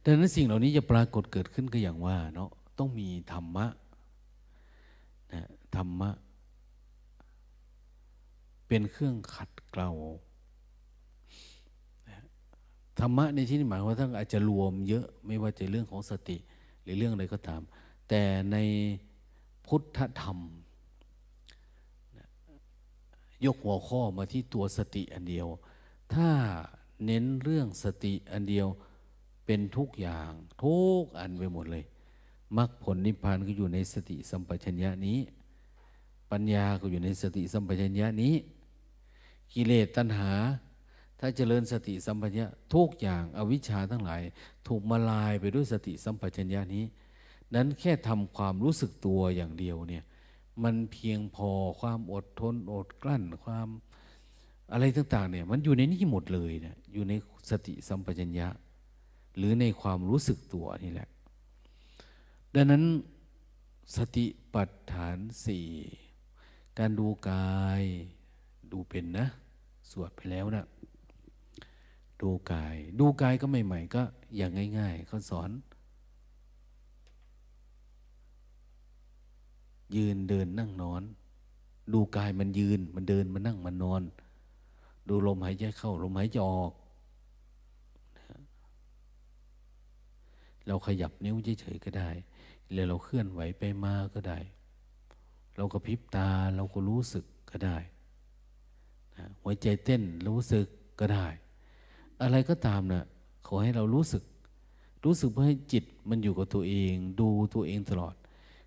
[0.05, 3.67] ดังนั้นสิ่งเหล่านี้จะปรากฏเกิดขึ้นก็อย่างว่าเนาะต้องมีธรรมะ
[5.33, 6.11] นะธรรมะ
[8.69, 9.91] เป็นเครื่องขัดเกลา
[13.01, 16.37] ธรรมะในที่นี้หมายว่าท่านอาจจะรวมเยอะไม่ว่าจะเรื่องของสติ
[16.83, 17.61] หรือเรื่องอะไรก็ตาม
[18.09, 18.23] แต่
[18.53, 18.57] ใน
[19.67, 20.39] พุทธธรรม
[23.45, 25.49] ยกหัวข้อมาที่ตัวสติอันเดียว
[26.15, 26.31] ถ้า
[27.05, 28.69] เน้นเรื่องสติอันเดียว
[29.47, 30.31] เป็นทุกอย่าง
[30.65, 31.85] ทุกอันไปหมดเลย
[32.57, 35.19] มรรคผลนิพพานก็อยู่ในสติสัมปชัญญะนี้
[36.31, 38.35] ปัญญาก็อยู่ในสติสัมปชัญญะนี้
[39.53, 40.33] กิเลสตัณหา
[41.19, 44.23] ถ้าเจริญสติสัมปชัญญะทุกอย่างอวิชชาทั้งหลาย
[44.67, 46.85] ถูกมาลายไปด้วยสติสัมปชัญญะนี้
[47.55, 50.05] นั้นแค่ทำความรู้สึกตัวอย่างเดียวเนี่ย
[50.63, 51.51] มันเพียงพอ
[51.81, 53.69] ความอดทนอดกลั้นความ
[54.73, 57.13] อะไรต่างๆเนี่ยมันอยู่ในนี้หมดเลยเนะอยู่ใน
[57.51, 58.49] สติสัมปชัญญะ
[59.37, 61.09] หรือในความรู้สึกตัวนี่แหละ
[62.55, 62.85] ดังนั้น
[63.97, 65.67] สติปัฏฐานสี่
[66.79, 67.83] การดูกาย
[68.73, 69.27] ดูเป็นนะ
[69.91, 70.67] สวดไปแล้วนะ
[72.21, 74.03] ดูกาย ดูกายก็ใหม่ๆก็
[74.37, 75.51] อย่างง่าย ๆเขาสอน
[79.97, 81.03] ยืนเดินนั่งนอน
[81.93, 84.03] ดูกายมันยืนมันเดินมันนั่งมันนอน
[85.09, 86.73] ดูลมหายใจเข้า ลมหายใจออก
[90.67, 92.11] เราขยับนิ้วเฉยๆก็ได้
[92.73, 94.39] แล้วเราเคลื่อนไหวไปมาก็ได้
[95.57, 97.77] เราก็พริบตาเราก็รู้สึกก็ได้
[99.43, 100.67] หัวใจเต้นรู้สึก
[101.01, 101.27] ก็ได้
[102.23, 103.05] อะไรก็ตามนะ่ะ
[103.47, 104.23] ขอให้เรารู้สึก
[105.05, 108.15] รู้สึกเพื่อให้จิตมันอยู่กับตัวเอง ดูตัวเองตลอด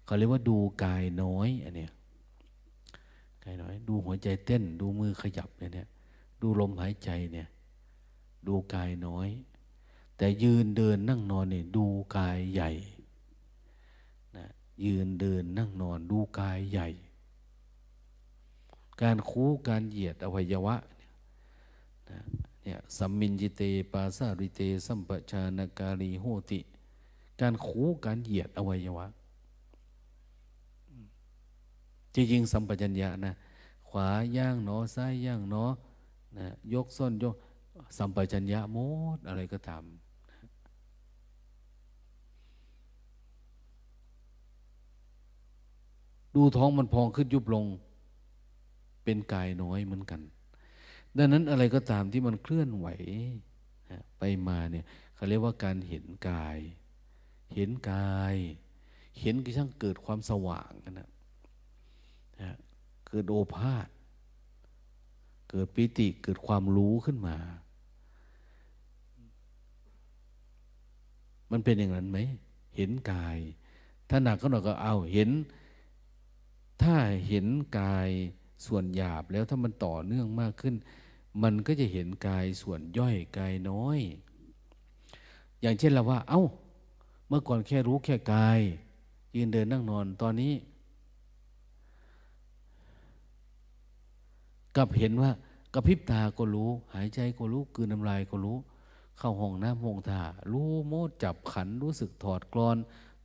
[0.06, 1.92] เขาเรียกว่าดูกายน้อยอันเนี้ย
[3.44, 5.88] กายน้อย ดูหัวใจเต้น ดูมือขยับเนี่ย
[6.42, 7.48] ดูลมหายใจเนี่ย
[8.48, 9.30] ดูกายน้อย
[10.18, 11.86] แต่ยืนเดินนั่งนอนเนี่ยดู
[12.18, 12.72] กายใหญ่
[14.38, 14.46] นะ
[14.86, 16.88] ยืนเดินนั่งนอนดูกายใหญ่
[19.02, 20.76] การคูการเหยียดอวัยวะ
[22.08, 22.24] เนี่ย
[22.64, 23.62] เนี่ยสัมมินจิเต
[23.92, 26.60] ปาสาริเต สัมปชานการีโหติ
[27.42, 29.08] การคูการเหยียดอวัยวะ
[32.14, 33.34] จริงๆสัมปชัญญะนะ
[33.90, 35.66] ขวาย่างเนอซ้ายย่างเนอ
[36.38, 37.36] นะยกส้นยก
[37.98, 38.78] สัมปชัญญะโม
[39.16, 39.84] ดอะไรก็ตาม
[46.36, 47.66] ดูท้องมันพองขึ้นยุบลง
[49.04, 50.22] เป็นกายน้อยเหมือนกัน
[51.18, 52.88] ดังนั้นอะไรก็ตามที่มันเคลื่อนไหว
[54.20, 56.58] ไปมาเนี่ยเขาเรียกว่าการเห็นกาย
[57.56, 58.36] เห็นกาย
[59.22, 61.10] เห็นกระทั่งเกิดความสว่างนะ
[63.08, 63.88] เกิดโอภาษ
[65.54, 67.38] เกิดปิติเกิดความรู้ขึ้นมา
[71.52, 72.18] มันเป็นอย่างนั้นไหม
[72.76, 73.38] เห็นกาย
[74.10, 75.30] ถ้าหนักก็หน่อยก็เอาเห็น
[76.82, 76.96] ถ้า
[77.28, 77.46] เห็น
[77.80, 78.10] กาย
[78.66, 80.76] ส่วนหยาบแล้วถ้ามันต่อเนื่องมากขึ้น
[81.44, 84.00] มันก็จะเห็นกายส่วนย่อยกายน้อย
[85.62, 86.42] อย่างเช่นเราว่า เอา้า
[87.28, 88.60] เมื่อก่อนแค่รู้แค่กาย
[89.36, 90.54] ยืนเดินนั่งนอนตอนนี้
[94.78, 95.32] กับเห็นว่า
[95.74, 98.58] กระพริบตาก็รู้ หายใจก็รู้กืนน้ำลายก็รู้
[99.18, 102.78] เข้าห้องน้ำห้องท่ารู้โมดจับขันรู้สึกถอดกรอน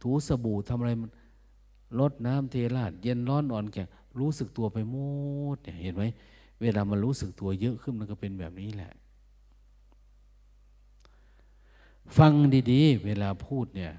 [0.02, 1.10] ถูสบู่ทำอะไรมัน
[1.98, 3.86] ลดน้ำเทราดเย็นร้อนอ่อนแข็ง
[4.18, 4.96] รู้สึกตัวไปหม
[5.54, 6.04] ดเนี่ยเห็นไหม
[6.60, 8.92] เวลามันรู้สึกตัวเยอะขึ้นมันก็เป็นแบบนี้แหละ
[12.18, 12.32] ฟัง
[12.72, 13.92] ดีๆ เวลาพูดเนี่ย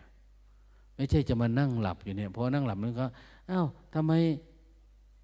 [0.95, 3.05] ไม่ใช่จะมานั่งหลับอยู่เนี่ยพอนั่งหลับมันก็
[3.49, 4.11] อ้าวทำไม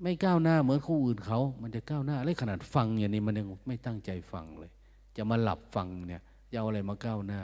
[0.04, 4.72] ไม่ก้าวหน้าเหมือนคนอื่นเขา มันจะก้าวหน้าเลยขนาดฟังอย่างนี้มันยังไม่ตั้งใจฟังเลย
[5.16, 7.42] จะมาหลับฟังเนี่ยจะเอาอะไรมาก้าวหน้า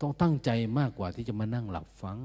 [0.00, 2.18] ต้องตั้งใจมากกว่าที่จะมานั่งหลับฟัง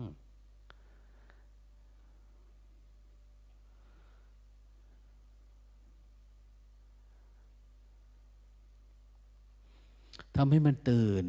[10.35, 11.25] ทำให้มันตื่น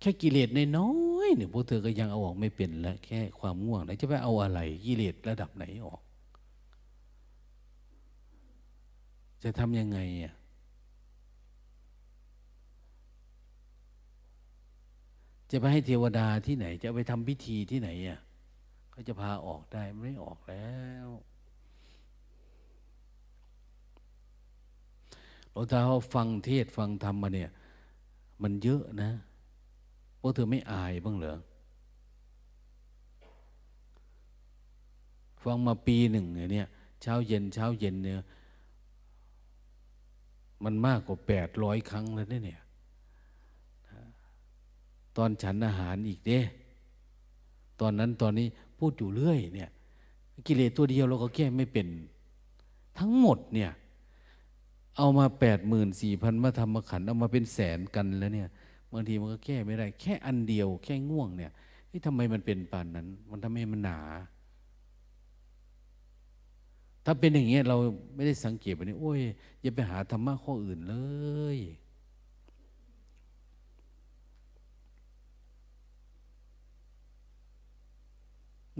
[0.00, 0.90] แค่กิเลสในน้อ
[1.26, 6.00] ยเนี่ยพวกเธอก็ยังเอาออกไม่เป็นแล้วแค่ความง่วงแล้วจะไปเอาอะไรกิเลสระดับไหนออก
[9.42, 10.34] จะทำยังไงอะ
[15.50, 18.20] จะไปให้เทวดาที่ไหน จะไปทำพิธีที่ไหนอะ
[18.90, 20.70] เขาจะพาออกได้ไม่ออกแล้
[21.06, 21.08] ว
[25.50, 27.50] เราถ้าเขาฟังเทศฟังธรรมมาเนี่ย
[28.42, 29.10] มันเยอะนะ
[30.20, 31.36] พวกเธอไม่อายบ้างเหรอ
[35.42, 36.68] ฟังมาปีหนึ่งเนี่ย
[37.02, 38.14] เช้าเย็นเช้าเย็นเนี่ย
[40.64, 42.60] มันมากกว่าแปดร้อยครั้งแล้วเนี่ย
[45.16, 46.40] ตอนฉันอาหารอีกเด้
[47.80, 48.46] ตอนนั้นตอนนี้
[48.78, 49.70] พูดอยู่เรื่อยเนี่ย
[50.46, 51.86] กิเลสตัวเดียวเราก็แก้ไม่เป็น
[52.98, 53.70] ทั้งหมดเนี่ย
[54.96, 58.48] เอามาแปดหมื่นสี่พันมาทำมาขันเอามาเป็นแสนกันแล้วเนี่ย
[58.92, 61.52] บางทีมันก็แก้ไม่ได้ แค่อันเดียว แค่ง่วงเนี่ย
[61.90, 64.00] นี่ทำไมมันเป็นปานนั้น มันทำให้มันหนา
[67.04, 67.76] ถ้าเป็นอย่างเงี้ยเรา
[68.14, 69.18] ไม่ได้สังเกตไปนี่โอ้ย
[69.62, 70.96] อย่าไปหาธรรมะข้ออื่นเล
[71.56, 71.58] ย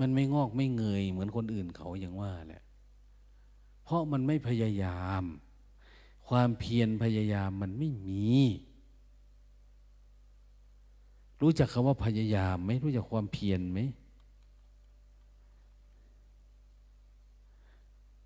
[0.00, 2.62] มันไม่งอกไม่เงย เหมือนคนอื่นเขาอย่างว่าแหละ
[3.84, 5.24] เพราะมันไม่พยายาม
[6.28, 8.26] ความเพียรพยายามมันไม่มี
[11.41, 13.80] รู้จักคำว่าพยายามไหมรู้จักความเพียรไหม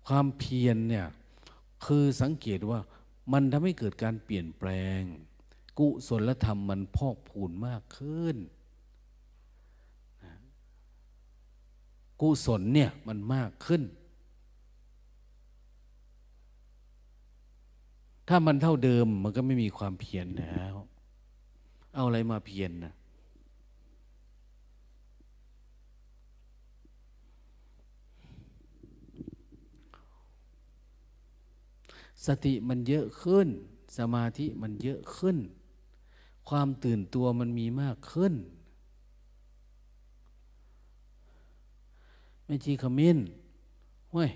[0.07, 1.05] ความเพียรเนี่ย
[1.85, 2.79] คือสังเกตว่า
[3.31, 5.01] มันทำให้เกิดการเปลี่ยนแปลง
[5.79, 8.37] กุศลธรรมมันพอกพูนมากขึ้น
[12.21, 13.81] กุศลเนี่ยมันมากขึ้น
[18.27, 20.73] ถ้ามันเท่าเดิมมันก็ไม่มีความเพียรแล้ว
[21.93, 22.93] เอาอะไรมาเพียรนนะ
[32.25, 33.47] สติมันเยอะขึ้น
[33.97, 35.37] สมาธิมันเยอะขึ้น
[36.49, 38.33] ความตื่นตัวมันมีมากขึ้น
[42.45, 43.17] ไม่ชีขมิ้น
[44.13, 44.29] เว้ย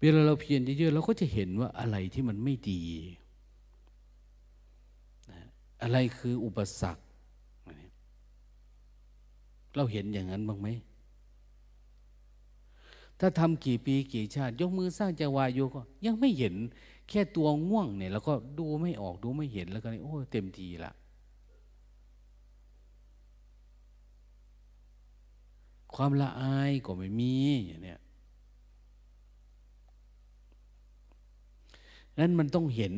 [0.00, 2.82] เวลาเราเพียรเยอะๆเราก็จะเห็นว่าอะไรที่มันไม่ดี
[5.82, 7.02] อะไรคืออุปสรรค
[9.76, 10.68] เราเห็นอย่างนั้นบ้างไหม
[13.20, 16.54] ถ้าทำกี่ปีกี่ชาติ ยกมือสร้างจังหวะโยก็ ยังไม่เห็น
[17.08, 20.92] แค่ตัวง่วงเนี่ย แล้วก็ดูไม่ออกดูไม่เห็นแล้วก็โอ้เต็มทีละ
[25.94, 27.34] ความละอายก็ไม่มี
[27.66, 28.00] อย่างเนี้ย
[32.20, 32.94] นั้นมันต้องเห็น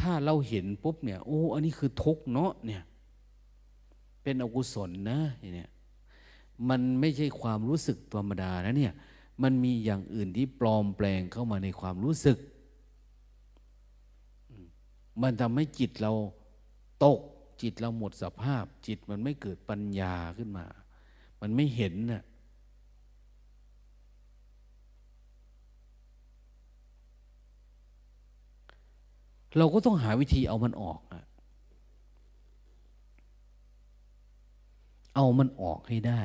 [0.00, 2.82] ถ้าเราเห็นปุ๊บเนี่ย โอ้ อันนี้คือทุกเนาะเนี่ย
[4.22, 5.20] เป็นอกุศลนะ
[5.54, 5.70] เนี่ย
[6.68, 8.94] มันไม่ใช่ความรู้สึกธรรมดานะเนี่ย
[9.42, 12.38] มันมีอย่างอื่นที่ปลอมแปลงเข้ามาในความรู้สึก
[15.22, 16.12] มันทำให้จิตเรา
[17.04, 17.20] ตก
[17.62, 20.66] จิตเราหมดสภาพ จิตมันไม่เกิดปัญญาขึ้นมา
[21.40, 22.22] มันไม่เห็นน่ะ
[29.56, 31.24] เราก็ต้องหาวิธีเอามันออกอะ
[35.14, 36.22] เอามันออกให้ได้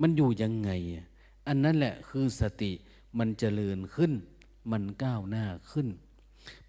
[0.00, 0.70] มันอยู่ยังไง
[1.46, 2.72] อันนั้นแหละคือสติ
[3.18, 4.12] มันเจริญขึ้น
[4.72, 5.88] มันก้าวหน้าขึ้น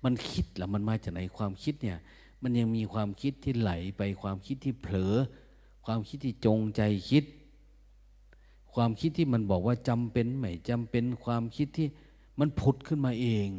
[0.03, 1.99] มันคิดแล้วมันมาจากไหนความคิดเนี่ย
[2.41, 5.13] มันยังมีความคิดที่ไหลไปความคิดที่เผลอ
[5.85, 7.23] ความคิดที่จงใจคิด
[8.73, 11.87] ความคิดที่มันบอกว่าจำเป็นไม่จำเป็นความคิดที่
[12.39, 13.49] มันผุดขึ้นมาเอง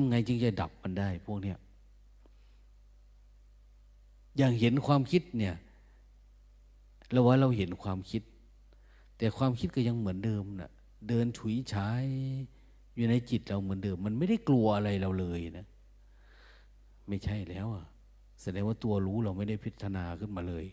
[0.00, 1.58] ำไงจึงจะดับมันได้ พวกเนี้ย
[4.36, 5.54] อย่างเห็นความคิดเนี่ย
[7.10, 8.22] เราว่าเราเห็นความคิด
[9.16, 10.70] แต่ความคิดก็ยังเหมือนเดิมนะ่ะ
[11.08, 12.04] เดินฉุยฉาย
[12.94, 15.66] อยู่ในจิตเราเหมือนเดิม มันไม่ได้กลัวอะไรเราเลยนะ
[17.08, 17.84] ไม่ใช่แล้วอะ
[18.42, 20.64] แสดงว่าตัวรู้เราไม่ได้พิจารณาขึ้นมาเลย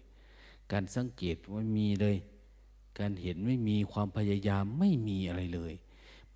[0.71, 2.15] การสังเกตไม่มีเลย
[2.99, 5.73] การเห็นไม่มีความพยายามไม่มีอะไรเลย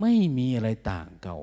[0.01, 1.39] ไม่มีอะไรต่างเก่า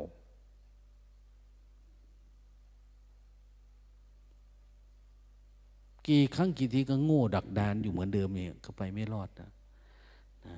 [6.09, 9.51] กี่ครั้งกี่ทีก็โง่ดักดานอยู่เหมือนเดิมเนี่ยก็ไปไม่รอดนะ
[10.47, 10.57] นะ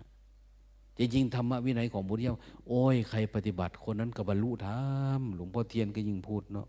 [0.98, 2.38] จริงๆธรรมะวินัยของพุทธเจ้า
[2.68, 4.82] โอ้ยใครปฏิบัติคนนั้นก็บรรลุธรร
[5.18, 6.66] มหลวงพ่อเทียนก็ยิ่งพูดเนาะ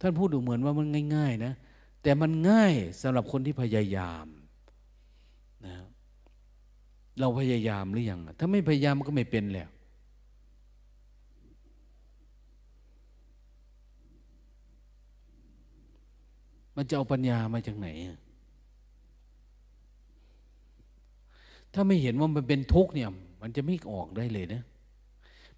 [0.00, 0.86] ท่านพูดดูเหมือนว่ามัน
[1.16, 1.52] ง่าย ๆ นะ
[2.02, 4.26] แต่มันง่ายสำหรับคนที่พยายาม
[5.66, 5.74] นะ
[7.20, 9.68] เราพยายามหรือยังถ้าไม่พยายามมันก็ไม่เป็นแล้ว
[16.76, 17.88] มันจะเอาปัญญามาจากไหน
[21.74, 23.08] ถ้าไม่เห็นว่ามันเป็นทุกข์เนี่ย
[23.42, 24.62] มันจะไม่ออกได้เลยนะ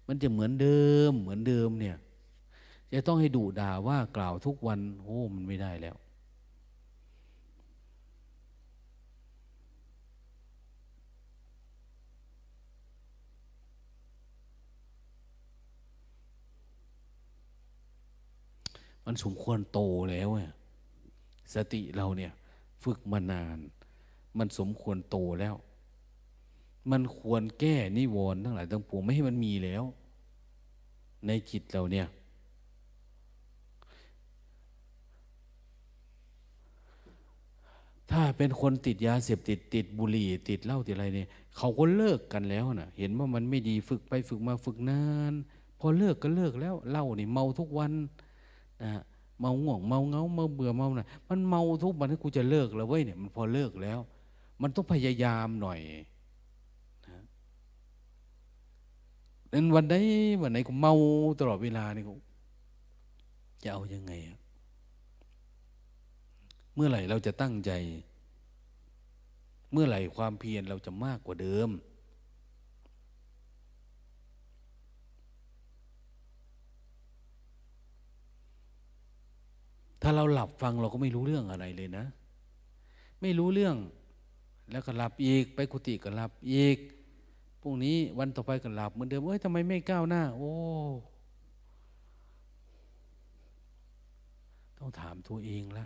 [0.07, 1.97] มันจะเหมือนเดิม เหมือนเดิมเนี่ย
[2.93, 5.95] จะต้องให้ดุด่าว่ากล่าวทุกวัน โอ้มันไม่ได้แล้ว
[19.05, 19.79] มันสมควรโต
[20.11, 20.53] แล้วเนี่ย
[21.53, 22.31] สติเราเนี่ย
[22.83, 23.57] ฝึกมานาน
[24.37, 25.55] มันสมควรโตแล้ว
[26.91, 29.83] มันควรแก้นิวรณ์ทั้งหลายทั้งปวงไม่ให้มันมีแล้ว
[31.27, 32.07] ในจิตเราเนี่ย
[38.11, 45.33] ถ้าเป็นคนติดยาเสพติดติดบุหรี่ ติดเหล้าติดอะไรเนี่ย เขาก็เลิกกันแล้วนะ่ะ เห็นว่ามันไม่ดีฝึกไปฝึกมาฝึกนาน
[45.79, 47.91] พอเลิกก็เลิกแล้วเหล้านี่เมาทุกวัน
[48.83, 49.01] นะ
[49.39, 53.99] เมาง่วงเมาเงาเมาเบื่อเมาหน่อยมันเมาทุกวันที่กูจะเลิกแล้วเว้ยเนี่ยมันพอเลิกแล้ว
[54.61, 55.79] มันต้องพยายามหน่อย
[57.07, 57.19] นะ
[59.53, 59.95] นั้นวันใด
[60.41, 60.93] วันไหนกูเมา
[61.39, 62.13] ตลอดเวลานี่กู
[63.63, 64.11] จะเอายังไง
[66.73, 67.71] เมื่อไหร่เราจะตั้งใจ
[69.71, 71.69] เมื่อไหร่ความเพียรเราจะมากกว่าเดิม
[80.01, 82.05] ถ้าเราหลับฟังเราก็ไม่รู้เรื่องอะไรเลยนะ
[83.21, 83.75] ไม่รู้เรื่อง
[84.71, 86.77] แล้วก็หลับอีก ไปกุฏิก็หลับอีก
[87.61, 90.51] พรุ่งนี้วันต่อไปก็หลับเหมือนเดิมเอ้ยทำไมไม่ก้าวหน้า โอ้
[94.79, 95.85] ต้องถามตัวเองละ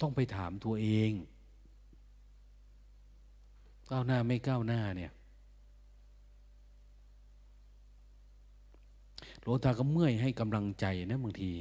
[0.00, 1.10] ต้องไปถามตัวเอง
[3.90, 5.12] ก้าวหน้าไม่ก้าวหน้าเนี่ย
[9.42, 11.52] หลวงตาก็เมื่อยให้กำลังใจนะบางที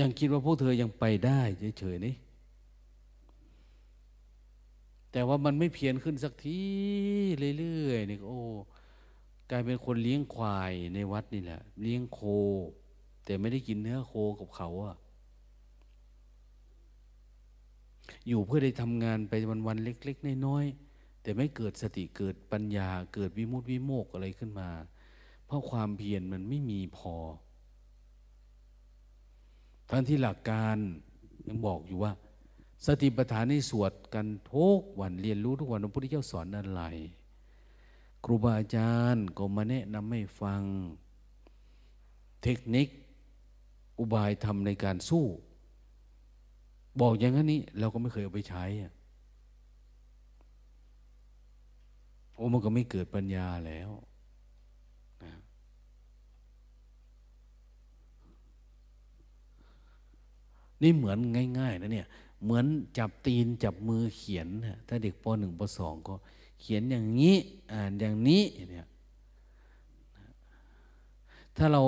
[0.00, 1.40] ยังคิดว่าพวกเธอยังไปได้
[1.78, 2.14] เฉยๆนี่
[5.12, 6.60] แต่ว่ามันไม่เพียนขึ้นสักที
[7.58, 8.40] เรื่อยๆนี่โอ้
[9.50, 12.20] กลายเป็นคนเลี้ยงควายในวัดนี่แหละ เลี้ยงโค
[13.24, 14.96] แต่ไม่ได้กินเนื้อโคกับเขาอะ
[18.28, 19.32] อยู่เพื่อได้ทำงานไป
[19.66, 24.70] วันๆเล็ก ๆ น้อยๆแต่ไม่เกิดสติเกิดปัญญาเกิดวิมุตติวิโมกอะไรขึ้นมา
[25.46, 27.14] เพราะความเพียรมันไม่มีพอ
[29.90, 30.76] ทั้งที่หลักการ
[31.46, 32.12] ยังบอกอยู่ว่า
[32.86, 36.82] สติปัฏฐานในสวดกันทุกวันเรียนรู้ทุกวันพระพุทธเจ้าสอนอะไร
[38.28, 40.62] ครูบาอาจารย์ก็มาแนะนำให้ฟัง
[42.42, 42.88] เทคนิค
[43.98, 45.24] อุบายทำในการสู้
[47.00, 48.64] บอกอย่างนี้เราก็ไม่เคยเอาไปใช้
[52.34, 53.90] โอ้มันก็ไม่เกิดปัญญาแล้ว
[55.22, 55.32] นะ
[60.82, 61.18] นี่เหมือน
[61.58, 62.06] ง่าย ๆนะเนี่ย
[62.42, 62.66] เหมือน
[62.98, 64.48] จับตีนจับมือเขียน
[64.88, 66.14] ถ้าเด็กปหนึ่งปสองก็
[66.60, 67.34] เขียนอย่างนี้
[67.72, 68.86] อ่านอย่างนี้เนี่ย
[71.56, 71.82] ถ้าเรา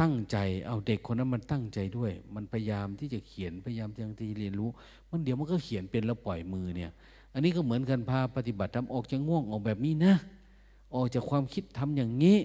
[0.00, 4.68] ตั้งใจเอาเด็กคนนั้นมันตั้งใจด้วย มันพยายามที่จะเขียนพยายามที่จะเรียนรู้
[5.10, 6.90] มันเดี๋ยวมันก็เขียนเป็นแล้วปล่อยมือเนี่ย
[7.32, 10.14] อันนี้ก็เหมือนกันพาปฏิบัติทำออกจากง่วงออกแบบนี้นะ
[10.94, 12.36] ออกจากความคิดทำอย่างนี้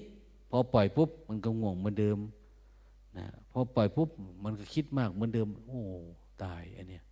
[0.50, 2.18] พอปล่อยปุ๊บมันก็ง่วงเหมือนเดิม
[3.18, 4.10] นะพอปล่อยปุ๊บ
[4.44, 5.80] มันก็คิดมากเหมือนเดิม โอ้
[6.44, 7.04] ตายอันเนี้ย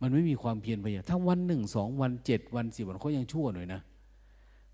[0.00, 3.80] มันไม่มีความเพียรพยายามถ้าวันหนึ่งสองวันเจ็ดวันสี่วันเขายังชั่วหน่อยนะ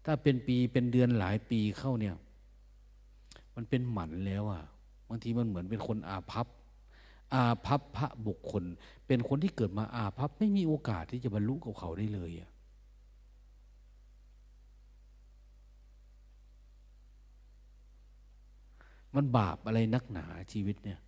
[0.04, 2.14] ถ้าเป็นปีเป็นเดือนหลายปีเข้าเนี่ย
[3.54, 4.62] มันเป็นหมันแล้วอะ
[5.08, 6.46] บางทีมันเหมือนเป็นคนอาภัพ
[7.34, 8.64] อาภัพพระบุคคล
[9.06, 12.50] เป็นคนที่เกิดมาอาภัพไม่มีโอกาสที่จะบรรลุกับเขาได้เลยอะ
[19.14, 21.00] มันบาปอะไรนักหนาชีวิตเนี่ย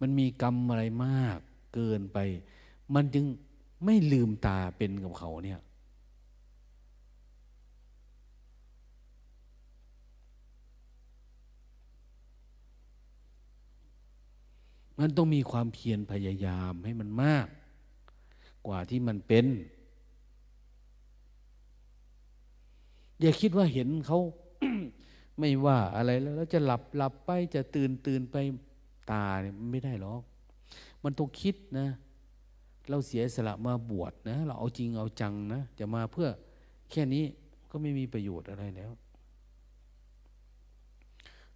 [0.00, 1.38] มันมีกรรมอะไรมาก
[1.74, 2.18] เกินไป
[2.94, 3.24] มันจึง
[3.84, 5.60] ไม่ลืมตาเป็นกับเขาเนี่ย
[14.98, 17.46] มันต้องมีความเพียรพยายามให้มันมาก
[18.66, 19.46] กว่าที่มันเป็น
[23.20, 24.18] อย่าคิดว่าเห็นเขา
[25.38, 28.36] ไม่ว่าอะไรแล้วแล้วจะหลับหลับไปจะตื่นตื่นไป
[29.10, 30.22] ตาเนี่ยไม่ได้หรอก
[31.04, 31.88] มันต้องคิดนะ
[32.90, 36.28] เราเสียสละมาบวชนะ เราเอาจริงเอาจังนะ จะมาเพื่อ
[36.90, 37.24] แค่นี้
[37.70, 38.92] ก็ไม่มีประโยชน์อะไรแล้ว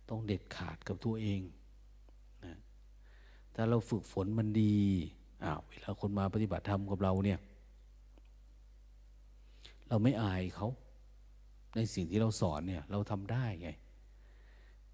[0.08, 1.40] ต้องเด็ดขาดกับตัวเอง
[2.44, 2.54] นะ
[3.54, 4.76] ถ้าเราฝึกฝนมันดี
[5.44, 7.38] อ้าวเวลาคนมาปฏิบัติธรรมกับเราเนี่ย
[9.88, 10.68] เราไม่อายเขา
[11.74, 13.70] ในสิ่งที่เราสอนเนี่ย เราทำได้ไง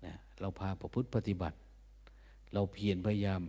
[0.04, 1.56] นะเราพาประพฤติปฏิบัติ
[2.54, 3.40] เราเพียรพยายาม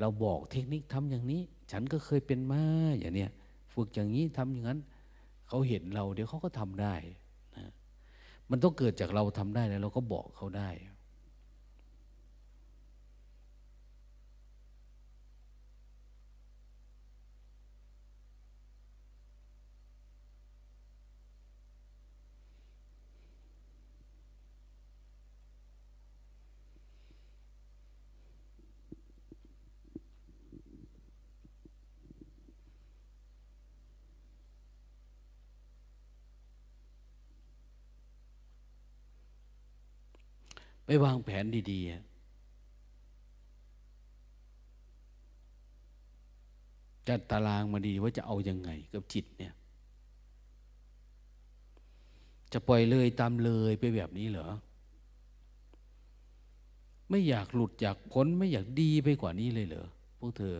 [0.00, 2.62] เราบอกเทคนิคทำอย่างนี้ ฉันก็เคยเป็นมา
[2.98, 3.30] อย่างเนี้ย
[3.74, 4.80] ฝึกอย่างนี้ทำอย่างนั้น
[5.48, 6.94] เขาเห็นเรา เดี๋ยวเขาก็ทำได้
[7.56, 7.72] นะ
[8.50, 10.68] มันต้องเกิดจากเราทำได้แล้วเราก็บอกเขาได้
[40.84, 42.14] ไปวางแผนดีๆ
[47.08, 49.54] จัดตารางมาดีว่าจะเอาอยัางไงกับจิตเนี่ย
[52.52, 54.48] จะปล่อยเลยตามเลยไปแบบนี้เหรอ
[57.10, 59.86] ไม่อยากหลุดอยากพ้นไม่อยากดีไปกว่านี้เลยเหรอ
[60.18, 60.56] พวกเธอ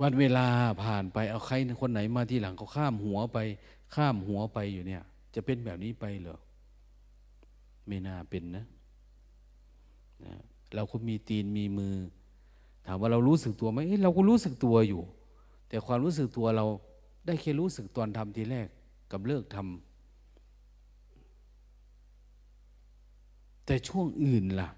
[0.00, 0.46] วันเวลา
[0.82, 3.38] ผ่านไปเอาใครคนไหนมาที่หลังเขาข้ามหัวไป
[3.94, 5.02] ข้ามหัวไปอยู่เนี่ย
[5.34, 6.38] จะเป็นแบบนี้ไปเหรอ
[7.86, 8.64] ไม่น่าเป็นนะ
[10.24, 10.34] นะ
[10.74, 11.94] เราก็มีตีนมีมือ
[12.86, 15.02] ถามว่าเรารู้สึกตัวไหมเเราก็รู้สึกตัวอยู่
[15.68, 16.66] แต่ความรู้สึกตัวเรา
[17.26, 18.68] ได้แค่รู้สึกตอนทำทีแรก
[19.12, 19.66] กับเลิกทำ
[23.66, 24.68] แต่ช่วงอื่นล่ะ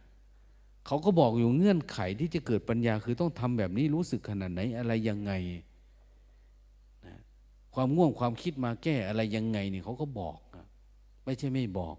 [0.86, 5.32] เขาก็บอกอยู่เงื่อนไขที่จะเกิดปัญญาคือต้องทำแบบนี้รู้สึกขนาดไหนอะไรยังไง
[7.06, 7.16] นะ
[7.74, 10.66] ความง่วงความคิดมาแก้อะไรยังไงนี่เขาก็บอกนะ
[11.24, 11.96] ไม่ใช่ไม่บอก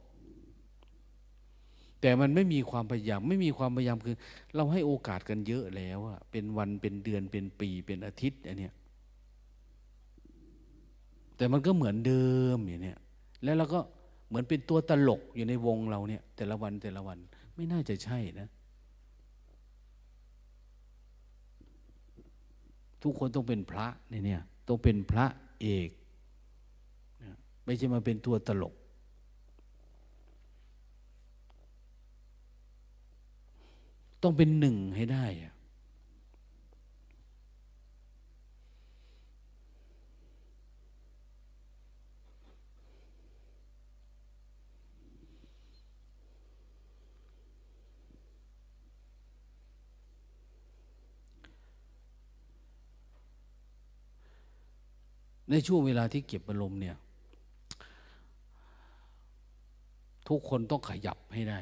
[2.02, 4.16] แต่มันไม่มีความพยายาม ไม่มีความพยายามคือ
[4.56, 8.74] เราให้โอกาสกันเยอะแล้วอะเป็นวันเป็นเดือนเป็นปีเป็นอาทิตย์อันเนี้ย
[11.38, 12.26] แต่มันก็เหมือนเดิ
[12.56, 13.00] มอย่างเนี้ย
[13.44, 13.80] แล้วเราก็
[14.28, 17.18] เหมือนเป็นตัวตลกอยู่ในวงเราเนี่ย แต่ละวันแต่ละวัน
[17.56, 18.48] ไม่น่าจะใช่นะ
[23.04, 25.26] ทุกคนต้องเป็นพระเนี่ยต้องเป็นพระ
[25.62, 25.90] เอก
[27.66, 28.74] ไม่ใช่มาเป็นตัวตลก
[34.24, 35.54] ต้องเป็นหนึ่งให้ได้อะ
[55.54, 56.98] ในช่วงเวลาที่เก็บอารมณ์เนี่ย
[60.28, 61.60] ทุกคนต้องขยับให้ได้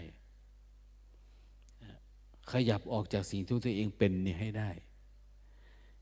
[2.52, 4.70] ขยับออกจากสิ่งที่ตัวเองเป็นนี่ให้ได้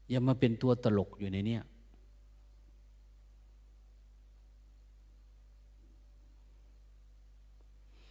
[0.10, 1.64] อย่ามาเป็นตัวตลกอยู่ในเนี้ย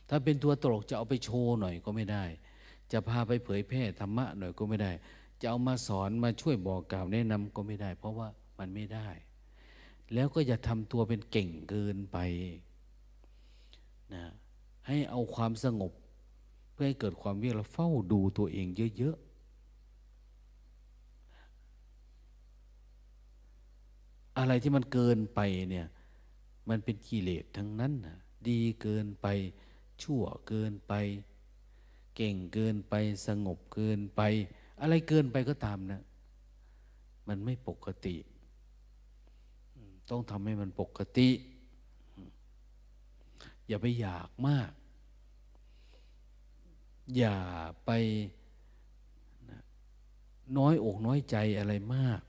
[0.08, 2.24] ถ้าเป็นตัวตลกจะเอาไปโชว์หน่อยก็ไม่ได้
[2.92, 4.92] จะพาไปเผยแพร่ธรรมะหน่อยก็ไม่ได้
[5.40, 9.08] จะเอามาสอนมาช่วยบอกกล่าวแนะนำก็ไม่ได้ เพราะว่ามันไม่ได้
[10.14, 12.18] แล้วก็อย่าทำตัวเป็นเก่งเกินไป
[14.14, 14.24] นะ
[14.86, 15.92] ให้เอาความสงบ
[16.72, 18.66] เพื่อให้เกิดความเวียกเราเฝ้าดูตัวเอง
[18.98, 19.28] เยอะๆ
[24.38, 25.40] อะไรที่มันเกินไป
[25.70, 25.86] เนี่ย
[26.68, 28.16] มันเป็นกิเลสทั้งนั้นนะ
[28.48, 29.26] ดีเกินไป
[30.02, 30.94] ชั่วเกินไป
[32.16, 32.94] เก่งเกินไป
[33.26, 34.20] สงบเกินไป
[34.80, 36.00] อะไรเกินไปก็ตามนะ
[37.28, 38.16] มันไม่ปกติ
[40.10, 41.30] ต้องทำให้มันปกติ
[43.68, 44.70] อย่าไปอยากมาก
[47.16, 47.36] อย่า
[47.86, 47.90] ไป
[50.58, 52.20] น้อยอกน้อยใจอะไรมาก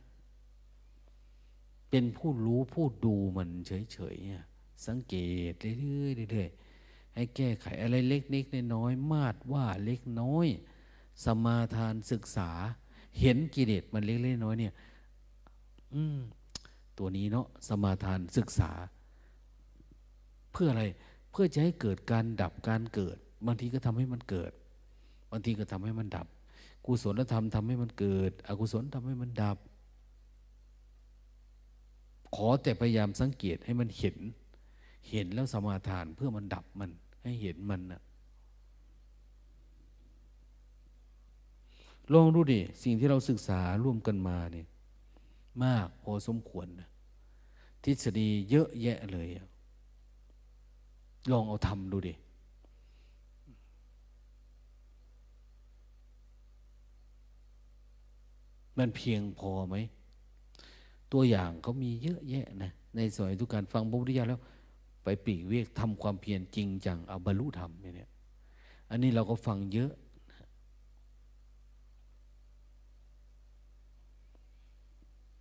[1.90, 5.16] เป็นผู้รู้ผู้ดูมันเฉยๆสังเก
[5.50, 10.48] ตเรื่อยๆเรื่อยๆให้แก้ไขอะไรเล็กนิดน้อยมาดว่าเล็กน้อย
[11.24, 12.52] สมาทานศึกษา
[13.20, 14.74] เห็นกิเลสมันเล็กๆน้อยเนี่ย
[15.94, 16.18] อืม
[17.00, 18.72] ตัวนี้เนาะสมาทานศึกษา
[20.52, 20.84] เพื่ออะไร
[21.32, 24.52] เพื่อจะให้เกิดการดับการเกิด บางทีก็ทำให้มันเกิด
[25.32, 26.28] บางทีก็ทำให้มันดับ
[26.86, 29.58] กุศลธรรมทำให้มันเกิด อกุศลทำให้มันดับ
[32.36, 34.18] ขอแต่พยายามสังเกตให้มันเห็น
[35.10, 36.89] เห็นแล้วสมาทานเพื่อมันดับมัน
[37.24, 38.02] ให้เห็นมันนะ
[42.14, 44.68] ลองดูดิสิ่งที่เราศึกษาร่วมกันมาเนี่ย
[45.64, 46.89] มากพอสมควรนะ
[47.84, 49.28] ทฤษฎีเยอะแยะเลย
[51.32, 52.14] ลองเอาทำดูดิ
[58.78, 59.76] มันเพียงพอไหม
[61.12, 64.42] ตัวอย่างเขามีเยอะแยะนะ ในสมัยทุกการฟังพระพุทธเจ้าแล้ว
[65.04, 68.10] ไปปีกเวกทำความเพียรจริงจังเอาบรรลุธรรมเนี่ย
[68.90, 69.92] อันนี้เราก็ฟังเยอะ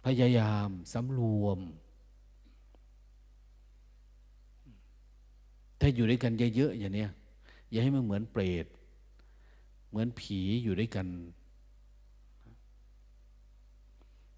[0.04, 1.58] พยายามสำรวม
[5.80, 7.06] ถ้าอยู่ด้วยกันเยอะๆอย่างนี้
[7.70, 8.66] อย่าให้มันเหมือนเปรต
[9.90, 11.06] เหมือนผีอยู่ด้วยกัน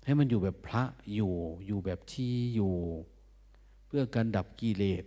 [0.05, 0.83] ให้มันอยู่แบบพระ
[1.15, 1.33] อยู่
[1.67, 2.75] อยู่แบบที่อยู่
[3.87, 5.05] เพื่อการดับกิเลส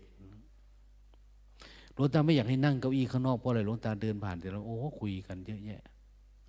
[1.93, 5.81] หลวงตาไม่อยากให้นั่งเก้าอี้ข้างนอกเพราะอะไรหลวงตาเดินผ่านแต่เราโอ้คุยกันเยอะแยะ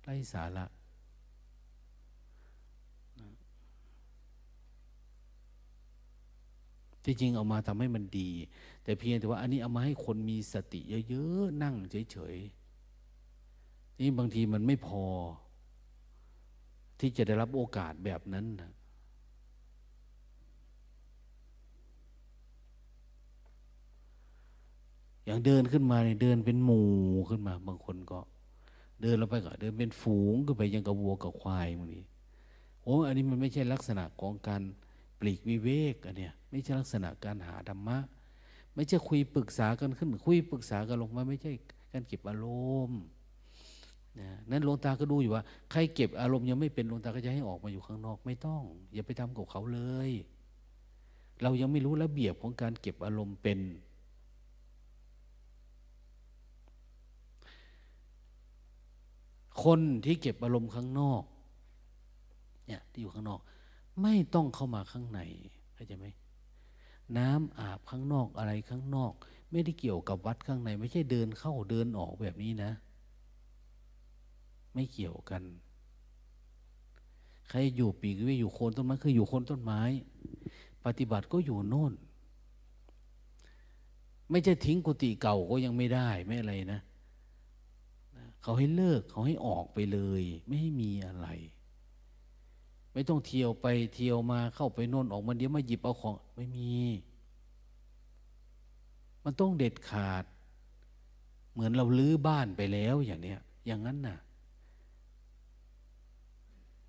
[0.03, 0.65] ไร้สาระ
[7.03, 8.29] ที่จริงเอามาทำให้มันดี
[8.85, 10.79] แต่เพียงแต่ว่าอันนี้เอามาให้คนมีสติ
[11.09, 11.75] เยอะๆนั่ง
[12.11, 15.05] เฉยๆนี่บางทีมันไม่พอ
[16.99, 18.71] ที่จะได้รับโอกาสแบบนั้นนะ
[25.25, 26.89] อย่างเดินขึ้นมาเนี่ยเดินเป็นหมู่
[27.29, 28.19] ขึ้นมา บางคนก็
[29.01, 32.01] เดินลงไปก็เดินเป็นฝูงขึ้นไปยังกับวัวกับควายบางที
[32.83, 34.61] โอ้อันนี้มันไม่ใช่ลักษณะของการ
[35.19, 37.97] ปลีกวิเวกอันเนี้ยไม่ใช่ลักษณะการหาธรรมะ
[38.75, 41.51] ไม่ใช่คุยปรึกษากันขึ้น คุยปรึกษากันลงมาไม่ใช่
[41.91, 42.47] การเก็บอาร
[42.89, 43.01] มณ์
[44.19, 48.61] นะนั้นหลวงตาก็ดูอยู่ว่า ใครเก็บอารมณ์ยังไม่เป็นหลวงตาก็จะให้ออกมาอยู่ข้างนอกไม่ต้อง
[48.93, 50.11] อย่าไปทำกับเขาเลย
[51.41, 53.59] เรายังไม่รู้ระเบียบของการเก็บอารมณ์เป็น
[59.63, 61.23] คนที่เก็บอารมณ์ข้างนอก
[62.67, 63.39] เนี่ยที่อยู่ข้างนอก
[64.01, 65.19] ไม่ต้องเข้ามาข้างใน
[65.75, 66.05] เข้าใจไหม
[67.17, 69.13] น้ำอาบข้างนอกอะไรข้างนอก
[69.51, 72.71] ไม่ได้เกี่ยวกับวัดข้างใน ไม่ใช่เดินเข้าเดินออกแบบนี้นะ
[74.73, 75.43] ไม่เกี่ยวกัน
[77.49, 79.81] ใครอยู่ปีกวิอยู่โคนต้นไม้คืออยู่โคนต้นไม้
[80.85, 81.93] ปฏิบัติก็อยู่โน่น
[84.31, 86.79] ไม่ใช่ทิ้งกุฏิเก่าก็ยังไม่ได้ไม่อะไรนะ
[88.41, 91.27] เขาให้เลิกเขาให้ออกไปเลย ไม่ให้มีอะไร
[92.95, 96.73] ไม่ต้องเที่ยวไปเที่ยวมาเข้าไปโน่นออกมาเดี๋ยวมาหยิบเอาของ ไม่มี
[99.23, 100.23] มันต้องเด็ดขาด
[101.53, 104.17] เหมือนเราลื้อบ้านไปแล้วอย่างเนี้ย อย่างนั้นน่ะ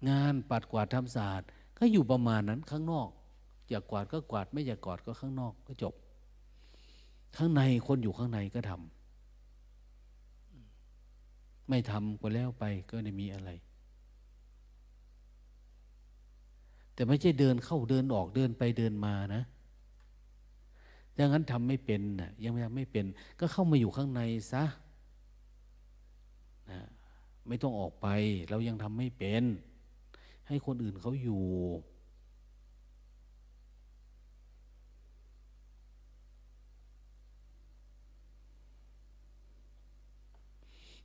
[0.09, 1.43] งานปัดกวาดทำสะอาด
[1.79, 3.09] ก็อยู่ประมาณนั้นข้างนอก
[3.69, 5.95] อยากกวาดก็กวาด ไม่อยากกวาดก็ข้างนอกก็จบ
[7.37, 13.51] ข้างในคนอยู่ข้างในก็ทำไม่ทำก็แล้วไปก็ไม่มีอะไร
[16.97, 19.43] แต่ไม่ใช่เดินเข้าเดินออกเดินไปเดินมานะ
[21.19, 23.05] ดังนั้นทำไม่เป็นนะยังไม่ทำไม่เป็น
[23.41, 24.21] ก็เข้ามาอยู่ข้างใน
[24.53, 24.65] ซะ
[26.71, 26.81] นะ
[27.49, 28.07] ไม่ต้องออกไป
[28.51, 29.43] เรายังทำไม่เป็น
[30.49, 31.45] ให้คนอื่นเขาอยู่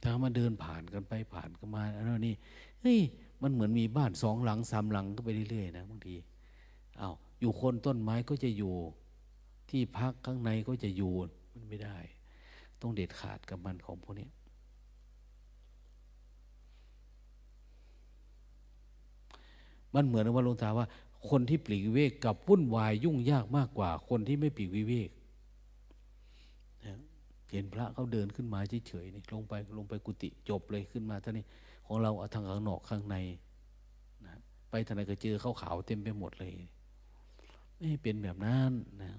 [0.04, 2.36] ถ้ามาเดินผ่านกันไปผ่านกันมาอันนั้นนี่
[2.82, 3.00] เฮ้ย
[3.42, 6.16] มันเหมือนมีบ้านสองหลังสามหลังก็ไปเรื่อยๆนะบางที
[7.00, 8.76] อา้าวอยู่คนต้นไม้ก็จะอยู่
[9.70, 11.14] ที่พักข้างในก็จะอยู่
[11.54, 11.98] มันไม่ได้
[12.82, 14.30] ต้องเด็ดขาดกับมันของพวกนี้
[19.96, 20.88] มันเหมือนว่าลงตาว่า
[21.30, 25.10] คนที่ปลีกวิเวกกับวุ่นวายยุ่งยากมากกว่า คนที่ไม่ปลีกวิเวก
[27.52, 31.46] เห็นพระเขาเดินขึ้นมาเฉยๆนี่ลงไปลงไปกุฏิจบเลยขึ้นมาท่านี้
[31.92, 33.18] ของเราเอาทางข้างนอกข้างใน
[34.26, 34.36] นะ
[34.70, 36.56] ไปทางไหนก็เจอเขาขาวเต็มไปหมดเลย
[37.78, 38.72] ไม่เป็นแบบนั้น
[39.02, 39.12] นะ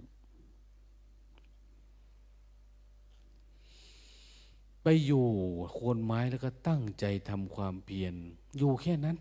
[4.83, 5.27] ไปอยู่
[5.73, 8.14] โคนไม้แล้วก็ตั้งใจทำความเพียร
[8.59, 9.16] อยู่แค่นั้น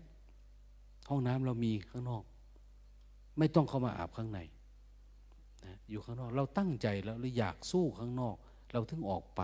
[1.08, 2.22] ห้องน้ำเรามีข้างนอก
[3.38, 4.40] ไม่ต้องเข้ามาอาบข้างใน
[5.64, 8.36] นะอยู่ข้างนอก เราตั้งใจแล้วเราอยากสู้ข้างนอก
[8.72, 9.42] เราถึงออกไป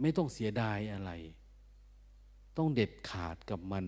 [0.00, 1.12] ไม่ต้องเสียดายอะไร
[2.56, 3.84] ต้องเด็ดขาดกับมัน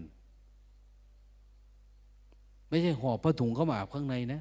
[2.68, 4.40] ไม่ใช่ห่อผ้าถุงเข้ามาอาบข้างในนะ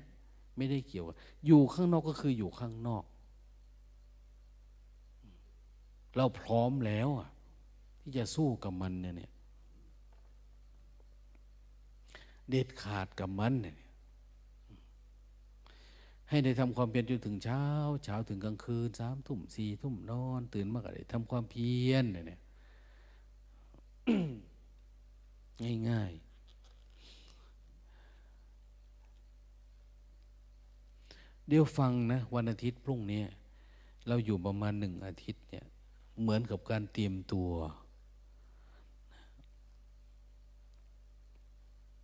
[0.58, 1.06] ไม่ได้เกี่ยว
[1.46, 3.04] อยู่ข้างนอกก็คืออยู่ข้างนอก
[6.16, 7.10] เราพร้อมแล้ว
[8.00, 9.32] ที่จะสู้กับมันเนี่ย
[12.50, 13.76] เด็ดขาดกับมันเนี่ย
[16.30, 17.64] ให้ได้ทำความเพียรจนถึงเช้า
[18.04, 22.40] เช้าถึงกลางคืนสามทุ่มสี่ทุ่มนอน ตื่นมาก็ได้ทำความเพียรเนี่ย
[24.08, 26.12] ง่ายง่าย
[31.48, 33.22] เดี๋ยวฟังนะ วันอาทิตย์พรุ่งนี้
[34.08, 35.66] เราอยู่ประมาณหนึ่งอาทิตย์เนี่ย
[36.22, 37.50] เหมือนกับการเตรียมตัว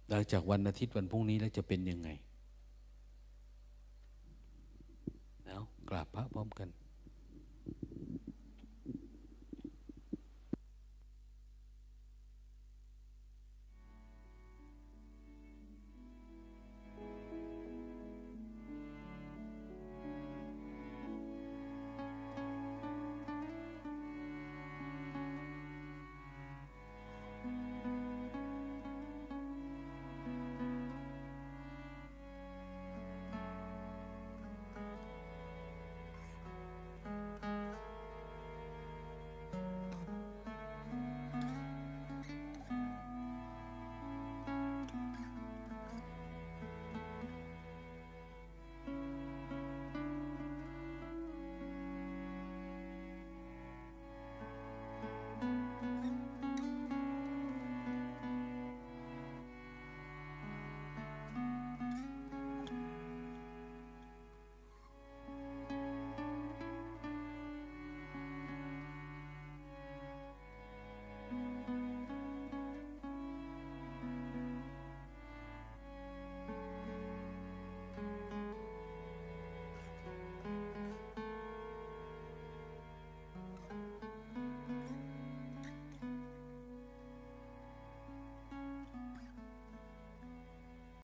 [0.10, 2.10] หลังจากวันอาทิตย์วันพรุ่งนี้แล้วจะเป็นยังไง
[5.46, 6.68] แล้วกราบพระพร้อมกัน